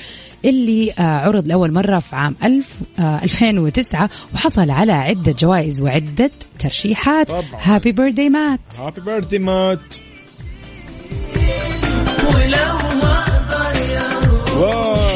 اللي 0.44 0.92
آه، 0.92 1.02
عرض 1.02 1.46
لأول 1.46 1.72
مرة 1.72 1.98
في 1.98 2.16
عام 2.16 2.36
1000 2.44 2.66
آه، 2.98 3.22
2009 3.22 4.10
وحصل 4.34 4.70
على 4.70 4.92
عدة 4.92 5.32
جوائز 5.32 5.82
وعدة 5.82 6.30
ترشيحات. 6.58 7.30
هابي 7.54 7.92
بيرثدي 7.92 8.28
مات 8.28 8.60
هابي 8.78 9.00
بيرثدي 9.00 9.38
مات 9.38 9.87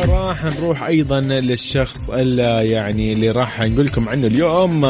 وراح 0.09 0.45
نروح 0.45 0.83
أيضا 0.83 1.21
للشخص 1.21 2.11
اللي 2.11 2.43
يعني 2.71 3.13
اللي 3.13 3.31
راح 3.31 3.61
نقول 3.61 3.87
لكم 3.87 4.09
عنه 4.09 4.27
اليوم. 4.27 4.83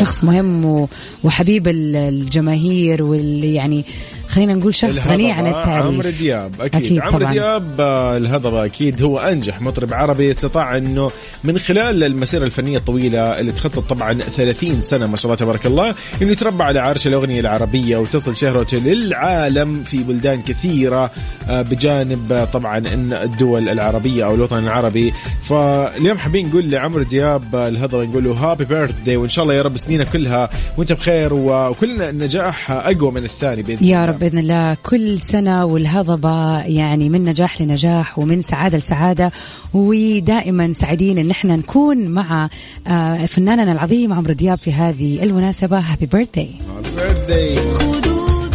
شخص 0.00 0.24
مهم 0.24 0.88
وحبيب 1.24 1.68
ال- 1.68 1.96
الجماهير 1.96 3.02
واللي 3.02 3.54
يعني 3.54 3.84
خلينا 4.32 4.54
نقول 4.54 4.74
شخص 4.74 5.06
غني 5.06 5.32
عن 5.32 5.46
الهضبة 5.46 5.72
عمرو 5.72 5.90
التعريف 5.90 6.18
دياب 6.18 6.52
أكيد, 6.60 6.82
أكيد 6.84 7.00
عمرو. 7.00 7.26
دياب 7.26 7.80
الهضبة 8.16 8.64
أكيد 8.64 9.02
هو 9.02 9.18
أنجح 9.18 9.60
مطرب 9.62 9.94
عربي 9.94 10.30
استطاع 10.30 10.76
أنه 10.76 11.10
من 11.44 11.58
خلال 11.58 12.04
المسيرة 12.04 12.44
الفنية 12.44 12.78
الطويلة 12.78 13.40
اللي 13.40 13.52
تخطط 13.52 13.78
طبعا 13.90 14.12
30 14.12 14.80
سنة 14.80 15.06
ما 15.06 15.16
شاء 15.16 15.24
الله 15.24 15.36
تبارك 15.36 15.66
الله 15.66 15.94
إنه 16.22 16.30
يتربع 16.32 16.64
على 16.64 16.78
عرش 16.80 17.06
الأغنية 17.06 17.40
العربية 17.40 17.96
وتصل 17.96 18.36
شهرته 18.36 18.78
للعالم 18.78 19.82
في 19.82 20.02
بلدان 20.02 20.42
كثيرة 20.42 21.10
آه، 21.48 21.62
بجانب 21.62 22.32
آه، 22.32 22.44
طبعا 22.44 22.78
إن 22.78 23.12
الدول 23.12 23.68
العربية 23.68 24.24
أو 24.26 24.34
الوطن 24.34 24.58
العربي 24.64 25.12
فاليوم 25.42 26.18
حابين 26.18 26.48
نقول 26.48 26.70
لعمرو 26.70 27.02
دياب 27.02 27.54
آه، 27.54 27.68
الهضبة 27.68 28.04
نقول 28.04 28.24
له 28.24 28.32
هابي 28.32 28.64
بيرث 28.64 29.08
وإن 29.08 29.28
شاء 29.28 29.42
الله 29.42 29.54
يا 29.54 29.62
رب 29.62 29.76
سنينك 29.76 30.08
كلها 30.08 30.50
وأنت 30.78 30.92
بخير 30.92 31.34
وكل 31.34 32.18
نجاح 32.18 32.70
أقوى 32.70 33.10
من 33.10 33.24
الثاني 33.24 33.62
بإذن 33.62 33.84
يا 33.84 34.04
الله. 34.04 34.16
رب 34.16 34.21
بإذن 34.22 34.38
الله 34.38 34.76
كل 34.82 35.18
سنة 35.18 35.64
والهضبة 35.64 36.58
يعني 36.58 37.08
من 37.08 37.24
نجاح 37.24 37.60
لنجاح 37.60 38.18
ومن 38.18 38.42
سعادة 38.42 38.78
لسعادة. 38.78 39.32
ودائما 39.74 40.72
سعيدين 40.72 41.18
إن 41.18 41.30
إحنا 41.30 41.56
نكون 41.56 42.08
مع 42.08 42.48
آه، 42.86 43.26
فناننا 43.26 43.72
العظيم 43.72 44.12
عمرو 44.12 44.32
دياب 44.32 44.58
في 44.58 44.72
هذه 44.72 45.22
المناسبة. 45.22 45.78
happy 45.78 46.06
birthday 46.06 46.50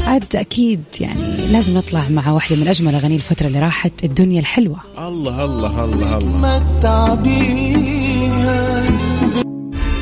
عاد 0.05 0.35
أكيد 0.35 0.83
يعني 0.99 1.47
لازم 1.51 1.77
نطلع 1.77 2.09
مع 2.09 2.31
واحدة 2.31 2.55
من 2.55 2.67
أجمل 2.67 2.95
أغاني 2.95 3.15
الفترة 3.15 3.47
اللي 3.47 3.59
راحت 3.59 4.03
الدنيا 4.03 4.39
الحلوة. 4.39 4.77
الله 4.97 5.45
الله 5.45 5.83
الله 5.83 6.17
الله. 6.17 7.17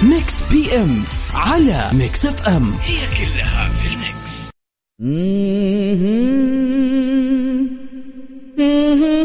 Mix 0.03 0.35
PM 0.51 1.03
على 1.33 1.89
Mix 1.93 2.25
FM. 2.25 2.73
هي 2.83 2.97
كلها 3.17 3.69
في 3.69 3.87
ال 3.87 3.93
mix. 3.93 4.14
Mm-hmm. 4.97 6.55
Mm-hmm. 8.57 9.24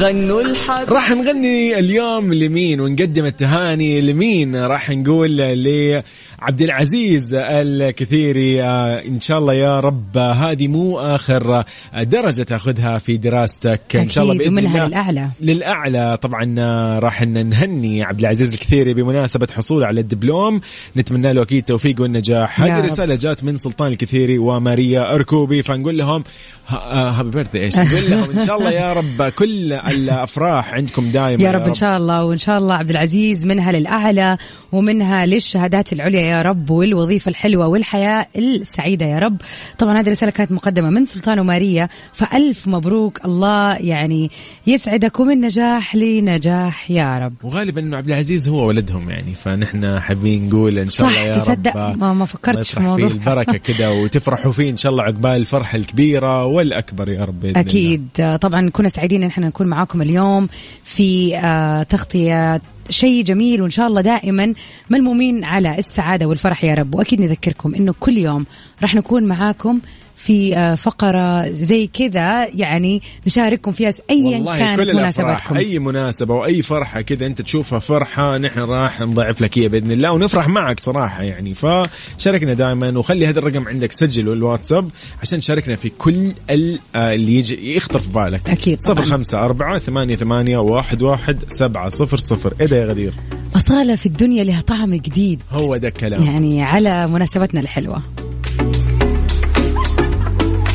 غنوا 0.00 0.42
الحب. 0.42 0.92
راح 0.92 1.10
نغني 1.10 1.78
اليوم 1.78 2.34
لمين 2.34 2.80
ونقدم 2.80 3.24
التهاني 3.24 4.00
لمين؟ 4.00 4.56
راح 4.56 4.90
نقول 4.90 5.36
لعبد 5.36 6.62
العزيز 6.62 7.34
الكثيري 7.34 8.62
آه، 8.62 9.04
إن 9.04 9.20
شاء 9.20 9.38
الله 9.38 9.54
يا 9.54 9.80
رب. 9.80 10.18
آه، 10.18 10.32
هذه 10.32 10.68
مو 10.68 10.98
آخر 10.98 11.64
آه، 11.94 12.02
درجة 12.02 12.42
تأخذها 12.42 12.98
في 12.98 13.16
دراستك. 13.16 13.96
إن 13.96 14.08
شاء 14.08 14.24
الله 14.24 14.34
بإذن 14.34 14.48
ومنها 14.48 14.86
الله 14.86 14.86
للأعلى. 14.86 15.30
للأعلى. 15.40 16.18
طبعا 16.22 16.54
آه، 16.58 16.98
راح 16.98 17.22
نهني 17.22 18.02
عبد 18.02 18.20
العزيز 18.20 18.52
الكثيري 18.52 18.94
بمناسبة 18.94 19.48
حصوله 19.52 19.86
على 19.86 20.00
الدبلوم. 20.00 20.60
نتمنى 20.96 21.32
له 21.32 21.42
أكيد 21.42 21.58
التوفيق 21.58 22.00
والنجاح. 22.00 22.60
هذه 22.60 22.72
رب. 22.72 22.78
الرسالة 22.78 23.14
جات 23.14 23.44
من 23.44 23.56
سلطان 23.56 23.92
الكثيري 23.92 24.38
وماريا 24.38 25.14
أركوبي. 25.14 25.62
فنقول 25.62 25.98
لهم 25.98 26.24
هابي 26.68 27.30
بيرثدي 27.30 27.60
إيش؟ 27.60 27.78
نقول 27.78 28.10
لهم 28.10 28.30
إن 28.30 28.46
شاء 28.46 28.58
الله 28.58 28.70
يا 28.70 28.92
رب 28.92 29.22
كل 29.22 29.72
الأفراح 29.90 30.74
عندكم 30.74 31.10
دائما 31.10 31.42
يا 31.42 31.50
رب 31.50 31.68
إن 31.68 31.74
شاء 31.74 31.96
الله 31.96 32.24
وإن 32.24 32.38
شاء 32.38 32.58
الله 32.58 32.74
عبد 32.74 32.90
العزيز 32.90 33.46
منها 33.46 33.72
للأعلى 33.72 34.38
ومنها 34.72 35.26
للشهادات 35.26 35.92
العليا 35.92 36.20
يا 36.20 36.42
رب 36.42 36.70
والوظيفة 36.70 37.28
الحلوة 37.28 37.66
والحياة 37.66 38.26
السعيدة 38.36 39.06
يا 39.06 39.18
رب. 39.18 39.36
طبعا 39.78 40.00
هذه 40.00 40.06
الرسالة 40.06 40.32
كانت 40.32 40.52
مقدمة 40.52 40.90
من 40.90 41.04
سلطان 41.04 41.38
وماريا 41.40 41.88
فألف 42.12 42.68
مبروك. 42.68 43.24
الله 43.24 43.74
يعني 43.76 44.30
يسعدك 44.66 45.20
ومن 45.20 45.40
نجاح 45.40 45.94
لنجاح 45.96 46.90
يا 46.90 47.18
رب. 47.18 47.34
وغالبا 47.44 47.80
إنه 47.80 47.96
عبد 47.96 48.06
العزيز 48.08 48.48
هو 48.48 48.66
ولدهم 48.68 49.10
يعني 49.10 49.34
فنحن 49.34 49.98
حابين 49.98 50.48
نقول 50.48 50.78
إن 50.78 50.86
شاء 50.86 51.08
الله 51.08 51.20
يا 51.20 51.34
تصدق؟ 51.38 51.76
رب 51.76 51.98
ما- 51.98 52.14
ما 52.14 52.24
فكرتش 52.24 52.70
في 52.70 52.76
الله 52.78 52.94
الموضوع. 52.94 53.08
فيه 53.08 53.14
البركة 53.14 53.56
كده 53.56 53.92
وتفرحوا 54.02 54.52
فيه 54.52 54.70
إن 54.70 54.76
شاء 54.76 54.92
الله 54.92 55.02
عقبال 55.04 55.30
الفرحة 55.30 55.76
الكبيرة 55.78 56.44
والأكبر 56.44 57.08
يا 57.12 57.24
رب 57.24 57.40
بإذن 57.40 57.50
الله. 57.50 57.60
أكيد. 57.60 58.08
آه، 58.20 58.36
طبعا 58.36 58.70
كنا 58.70 58.88
سعيدين 58.88 59.22
إن 59.22 59.28
إحنا 59.28 59.46
نكون 59.48 59.66
معاكم. 59.66 59.79
اليوم 60.02 60.48
في 60.84 61.36
آه، 61.36 61.82
تغطية. 61.82 62.60
شيء 62.90 63.24
جميل 63.24 63.62
وإن 63.62 63.70
شاء 63.70 63.86
الله 63.86 64.00
دائما 64.00 64.54
ملمومين 64.90 65.44
على 65.44 65.78
السعادة 65.78 66.26
والفرح 66.26 66.64
يا 66.64 66.74
رب. 66.74 66.94
وأكيد 66.94 67.20
نذكركم 67.20 67.74
إنه 67.74 67.94
كل 68.00 68.18
يوم 68.18 68.46
راح 68.82 68.94
نكون 68.94 69.24
معاكم 69.24 69.80
في 70.20 70.56
آه، 70.56 70.74
فقرة 70.74 71.50
زي 71.50 71.86
كذا 71.86 72.46
يعني 72.54 73.02
نشارككم 73.26 73.72
فيها. 73.72 73.92
والله 74.10 74.58
كانت 74.58 74.90
مناسباتكم. 74.90 75.56
أي 75.56 75.78
مناسبة 75.78 76.34
وأي 76.34 76.62
فرحة 76.62 77.00
كذا 77.00 77.26
أنت 77.26 77.42
تشوفها 77.42 77.78
فرحة 77.78 78.38
نحن 78.38 78.60
راح 78.60 79.00
نضاعف 79.00 79.40
لك 79.40 79.56
إياها 79.56 79.68
بإذن 79.68 79.92
الله 79.92 80.12
ونفرح 80.12 80.48
معك 80.48 80.80
صراحة 80.80 81.22
يعني. 81.22 81.54
فشاركنا 81.54 82.54
دائما 82.54 82.98
وخلي 82.98 83.26
هذا 83.26 83.38
الرقم 83.38 83.68
عندك 83.68 83.92
سجله 83.92 84.32
الواتساب 84.32 84.90
عشان 85.22 85.40
تشاركنا 85.40 85.76
في 85.76 85.88
كل 85.88 86.32
آه، 86.50 87.14
اللي 87.14 87.36
يجي 87.36 87.76
يخطر 87.76 87.98
في 87.98 88.08
بالك. 88.12 88.50
أكيد 88.50 88.78
طبعاً. 88.78 88.94
صفر 88.94 89.10
خمسة 89.10 89.44
أربعة 89.44 89.78
ثمانية 89.78 90.16
ثمانية 90.16 90.58
واحد 90.58 91.02
واحد 91.02 91.44
سبعة 91.48 91.88
صفر 91.88 92.16
صفر. 92.16 92.54
إيه 92.60 92.70
يا 92.72 92.84
غدير؟ 92.84 93.14
أصالة 93.56 93.94
في 93.96 94.06
الدنيا 94.06 94.44
لها 94.44 94.60
طعم 94.60 94.94
جديد. 94.94 95.40
هو 95.50 95.76
ده 95.76 95.88
الكلام. 95.88 96.22
يعني 96.22 96.62
على 96.62 97.06
مناسبتنا 97.06 97.60
الحلوة. 97.60 98.02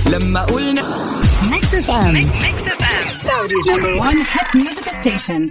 لما 0.06 0.42
قلنا 0.42 0.82
Mix 1.52 1.74
FM 1.74 2.30
Saudi's 3.26 3.66
number 3.72 3.94
one 4.08 4.20
hit 4.34 4.50
music 4.56 4.88
station. 5.02 5.42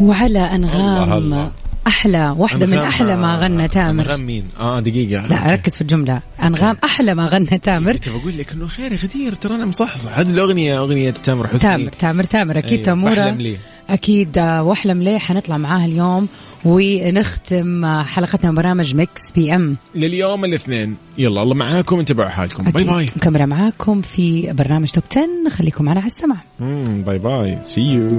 وعلى 0.00 0.38
أنغام 0.38 1.02
الله 1.02 1.18
الله. 1.18 1.50
أحلى 1.86 2.34
واحدة 2.38 2.66
من 2.66 2.78
أحلى 2.78 3.16
ما 3.16 3.36
غنى 3.36 3.68
تامر. 3.68 4.02
أنغام 4.04 4.20
مين؟ 4.20 4.48
آه 4.60 4.80
دقيقة. 4.80 5.26
لا 5.26 5.52
ركز 5.52 5.74
في 5.74 5.80
الجملة. 5.80 6.20
أنغام 6.42 6.76
أحلى 6.84 7.14
ما 7.14 7.26
غنى 7.26 7.58
تامر. 7.58 7.92
كنت 7.92 8.08
بقول 8.08 8.38
لك 8.38 8.52
إنه 8.52 8.66
خير 8.66 8.92
يا 8.92 8.96
غدير 8.96 9.34
ترى 9.34 9.54
أنا 9.54 9.66
مصحصح. 9.66 10.18
هذه 10.18 10.30
الأغنية 10.30 10.78
أغنية 10.78 11.10
تامر 11.10 11.46
حسني. 11.46 11.60
تامر 11.60 11.92
تامر 11.92 12.24
تامر. 12.24 12.58
أكيد 12.58 12.72
أيوة، 12.72 12.84
تامورة. 12.84 13.56
أكيد 13.90 14.38
آه، 14.38 14.62
وأحلم 14.62 15.02
ليه 15.02 15.18
حنطلع 15.18 15.56
معاها 15.56 15.86
اليوم. 15.86 16.28
ونختم 16.66 17.86
حلقتنا 18.02 18.50
من 18.50 18.56
برنامج 18.56 18.94
Mix 18.94 19.32
PM 19.32 19.76
لليوم 19.94 20.44
الاثنين. 20.44 20.96
يلا 21.18 21.42
الله 21.42 21.54
معاكم 21.54 21.98
انتبهوا 21.98 22.28
حالكم. 22.28 22.64
bye. 22.64 22.84
bye 22.84 23.06
مكمله 23.16 23.46
معاكم 23.46 24.02
في 24.02 24.52
برنامج 24.52 24.90
top 24.90 25.04
10 25.10 25.26
خليكم 25.48 25.84
معنا 25.84 26.00
على 26.00 26.06
السمع 26.06 26.36
bye 27.06 27.18
bye 27.18 27.58
see 27.62 27.80
you 27.80 28.10